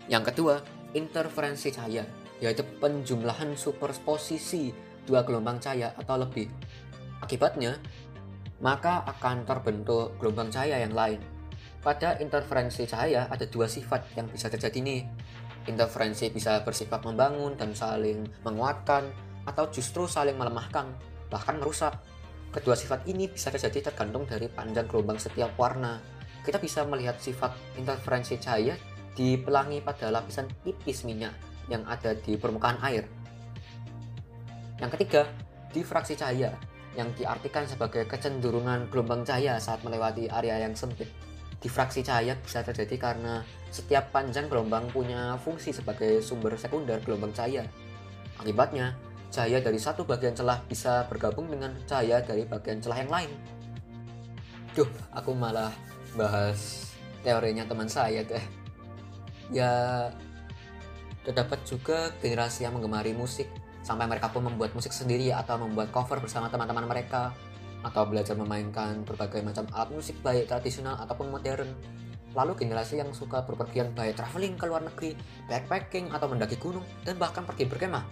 Yang 0.09 0.33
kedua, 0.33 0.55
interferensi 0.97 1.69
cahaya, 1.69 2.05
yaitu 2.41 2.65
penjumlahan 2.81 3.53
superposisi 3.55 4.73
dua 5.05 5.21
gelombang 5.25 5.61
cahaya 5.61 5.93
atau 6.01 6.17
lebih. 6.17 6.49
Akibatnya, 7.21 7.77
maka 8.65 9.05
akan 9.05 9.45
terbentuk 9.45 10.17
gelombang 10.17 10.49
cahaya 10.49 10.81
yang 10.81 10.97
lain. 10.97 11.21
Pada 11.85 12.17
interferensi 12.19 12.89
cahaya 12.89 13.29
ada 13.31 13.45
dua 13.47 13.69
sifat 13.71 14.17
yang 14.19 14.27
bisa 14.33 14.49
terjadi 14.49 14.81
nih. 14.81 15.03
Interferensi 15.69 16.33
bisa 16.33 16.65
bersifat 16.65 17.05
membangun 17.05 17.55
dan 17.55 17.77
saling 17.77 18.25
menguatkan 18.43 19.05
atau 19.45 19.69
justru 19.69 20.09
saling 20.09 20.35
melemahkan, 20.35 20.89
bahkan 21.29 21.61
merusak. 21.61 22.01
Kedua 22.49 22.73
sifat 22.73 23.05
ini 23.05 23.29
bisa 23.29 23.53
terjadi 23.53 23.93
tergantung 23.93 24.25
dari 24.25 24.49
panjang 24.49 24.89
gelombang 24.89 25.21
setiap 25.21 25.53
warna. 25.61 26.01
Kita 26.41 26.57
bisa 26.57 26.81
melihat 26.89 27.21
sifat 27.21 27.53
interferensi 27.77 28.41
cahaya 28.41 28.73
dipelangi 29.19 29.83
pada 29.83 30.15
lapisan 30.15 30.47
tipis 30.63 31.03
minyak 31.03 31.35
yang 31.67 31.83
ada 31.91 32.15
di 32.15 32.39
permukaan 32.39 32.79
air. 32.87 33.03
Yang 34.79 34.91
ketiga, 34.95 35.27
difraksi 35.75 36.15
cahaya 36.15 36.55
yang 36.95 37.11
diartikan 37.19 37.67
sebagai 37.67 38.07
kecenderungan 38.07 38.87
gelombang 38.95 39.27
cahaya 39.27 39.59
saat 39.59 39.83
melewati 39.83 40.31
area 40.31 40.63
yang 40.63 40.79
sempit. 40.79 41.11
Difraksi 41.59 42.07
cahaya 42.07 42.39
bisa 42.39 42.63
terjadi 42.63 42.95
karena 42.95 43.43
setiap 43.75 44.15
panjang 44.15 44.47
gelombang 44.47 44.87
punya 44.95 45.35
fungsi 45.43 45.75
sebagai 45.75 46.23
sumber 46.23 46.55
sekunder 46.55 47.03
gelombang 47.03 47.35
cahaya. 47.35 47.67
Akibatnya, 48.39 48.95
cahaya 49.35 49.59
dari 49.59 49.83
satu 49.83 50.07
bagian 50.07 50.39
celah 50.39 50.63
bisa 50.71 51.11
bergabung 51.11 51.51
dengan 51.51 51.75
cahaya 51.91 52.23
dari 52.23 52.47
bagian 52.47 52.79
celah 52.79 53.03
yang 53.03 53.11
lain. 53.11 53.31
Duh, 54.79 54.87
aku 55.11 55.35
malah 55.35 55.75
bahas 56.15 56.95
teorinya 57.27 57.67
teman 57.67 57.91
saya 57.91 58.23
deh 58.23 58.58
ya 59.53 60.09
terdapat 61.25 61.61
juga 61.69 62.13
generasi 62.21 62.65
yang 62.65 62.77
menggemari 62.77 63.13
musik 63.13 63.49
sampai 63.85 64.05
mereka 64.05 64.29
pun 64.29 64.45
membuat 64.45 64.73
musik 64.77 64.93
sendiri 64.93 65.33
atau 65.33 65.61
membuat 65.61 65.93
cover 65.93 66.21
bersama 66.21 66.53
teman-teman 66.53 66.85
mereka 66.85 67.33
atau 67.85 68.03
belajar 68.05 68.35
memainkan 68.35 69.07
berbagai 69.07 69.41
macam 69.45 69.65
alat 69.71 69.91
musik 69.95 70.19
baik 70.21 70.51
tradisional 70.51 70.99
ataupun 70.99 71.31
modern. 71.31 71.71
Lalu 72.37 72.53
generasi 72.61 73.01
yang 73.01 73.11
suka 73.17 73.43
berpergian 73.47 73.97
baik 73.97 74.19
traveling 74.21 74.61
ke 74.61 74.65
luar 74.69 74.85
negeri, 74.85 75.17
backpacking 75.49 76.13
atau 76.13 76.29
mendaki 76.29 76.61
gunung 76.61 76.85
dan 77.07 77.17
bahkan 77.17 77.47
pergi 77.47 77.65
berkemah. 77.65 78.05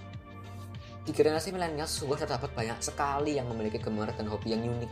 Di 1.07 1.15
generasi 1.15 1.55
milenial 1.55 1.87
sungguh 1.87 2.19
terdapat 2.19 2.51
banyak 2.57 2.83
sekali 2.83 3.39
yang 3.39 3.47
memiliki 3.47 3.79
gemar 3.79 4.11
dan 4.17 4.27
hobi 4.27 4.57
yang 4.57 4.65
unik. 4.67 4.91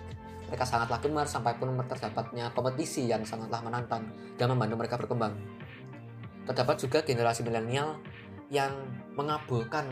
Mereka 0.52 0.64
sangatlah 0.68 1.00
gemar 1.02 1.26
sampai 1.26 1.56
pun 1.58 1.72
terdapatnya 1.74 2.52
kompetisi 2.54 3.08
yang 3.08 3.24
sangatlah 3.26 3.64
menantang 3.64 4.06
dan 4.38 4.46
membantu 4.52 4.74
mereka 4.78 4.94
berkembang. 5.00 5.34
Terdapat 6.44 6.76
juga 6.76 6.98
generasi 7.00 7.40
milenial 7.40 8.00
yang 8.52 8.72
mengabulkan 9.16 9.88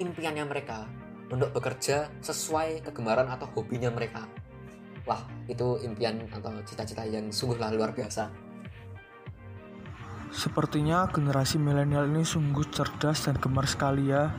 impiannya 0.00 0.48
mereka 0.48 0.88
untuk 1.30 1.52
bekerja 1.54 2.10
sesuai 2.24 2.82
kegemaran 2.88 3.28
atau 3.28 3.46
hobinya 3.54 3.92
mereka. 3.92 4.26
Wah, 5.04 5.22
itu 5.46 5.80
impian 5.84 6.24
atau 6.32 6.52
cita-cita 6.64 7.04
yang 7.04 7.28
sungguhlah 7.28 7.72
luar 7.72 7.92
biasa. 7.92 8.28
Sepertinya 10.30 11.10
generasi 11.10 11.58
milenial 11.58 12.06
ini 12.06 12.22
sungguh 12.22 12.62
cerdas 12.70 13.26
dan 13.26 13.34
gemar 13.38 13.66
sekali 13.66 14.14
ya. 14.14 14.30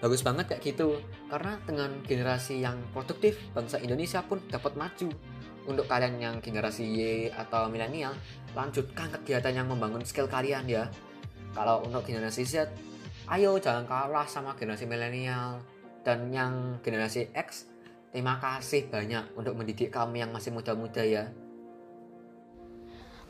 Bagus 0.00 0.24
banget 0.24 0.48
kayak 0.48 0.62
gitu, 0.64 0.96
karena 1.28 1.60
dengan 1.68 1.90
generasi 2.06 2.64
yang 2.64 2.80
produktif, 2.96 3.36
bangsa 3.52 3.76
Indonesia 3.82 4.24
pun 4.24 4.40
dapat 4.48 4.72
maju 4.72 5.12
untuk 5.70 5.86
kalian 5.86 6.18
yang 6.18 6.36
generasi 6.42 6.82
Y 6.82 7.00
atau 7.30 7.70
milenial, 7.70 8.10
lanjutkan 8.52 9.06
kegiatan 9.14 9.54
yang 9.54 9.70
membangun 9.70 10.02
skill 10.02 10.26
kalian 10.26 10.66
ya. 10.66 10.90
Kalau 11.54 11.86
untuk 11.86 12.02
generasi 12.02 12.42
Z, 12.42 12.66
ayo 13.30 13.58
jangan 13.62 13.86
kalah 13.86 14.26
sama 14.26 14.58
generasi 14.58 14.90
milenial. 14.90 15.62
Dan 16.02 16.32
yang 16.34 16.80
generasi 16.82 17.30
X, 17.36 17.70
terima 18.10 18.40
kasih 18.42 18.90
banyak 18.90 19.36
untuk 19.36 19.54
mendidik 19.54 19.92
kami 19.92 20.24
yang 20.24 20.32
masih 20.34 20.50
muda-muda 20.50 21.04
ya. 21.04 21.30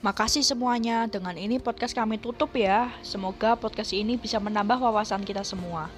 Makasih 0.00 0.40
semuanya. 0.40 1.04
Dengan 1.04 1.36
ini 1.36 1.60
podcast 1.60 1.92
kami 1.92 2.16
tutup 2.16 2.56
ya. 2.56 2.88
Semoga 3.04 3.52
podcast 3.52 3.92
ini 3.92 4.16
bisa 4.16 4.40
menambah 4.40 4.80
wawasan 4.80 5.28
kita 5.28 5.44
semua. 5.44 5.92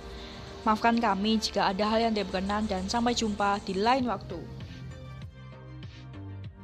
Maafkan 0.66 0.98
kami 0.98 1.38
jika 1.38 1.70
ada 1.70 1.86
hal 1.86 2.10
yang 2.10 2.12
tidak 2.14 2.34
berkenan 2.34 2.66
dan 2.66 2.82
sampai 2.90 3.14
jumpa 3.14 3.62
di 3.62 3.78
lain 3.78 4.06
waktu. 4.10 4.61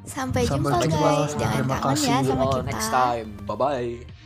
Sampai, 0.09 0.42
Sampai 0.44 0.88
jumpa 0.88 0.88
jumpa. 0.88 1.11
guys. 1.23 1.33
Jangan 1.37 1.55
Terima 1.55 1.77
kangen 1.79 2.01
ya 2.01 2.16
kasih. 2.18 2.27
sama 2.27 2.44
kita. 2.49 2.62
next 2.66 2.88
time. 2.90 3.29
Bye 3.44 3.57
bye. 3.57 4.17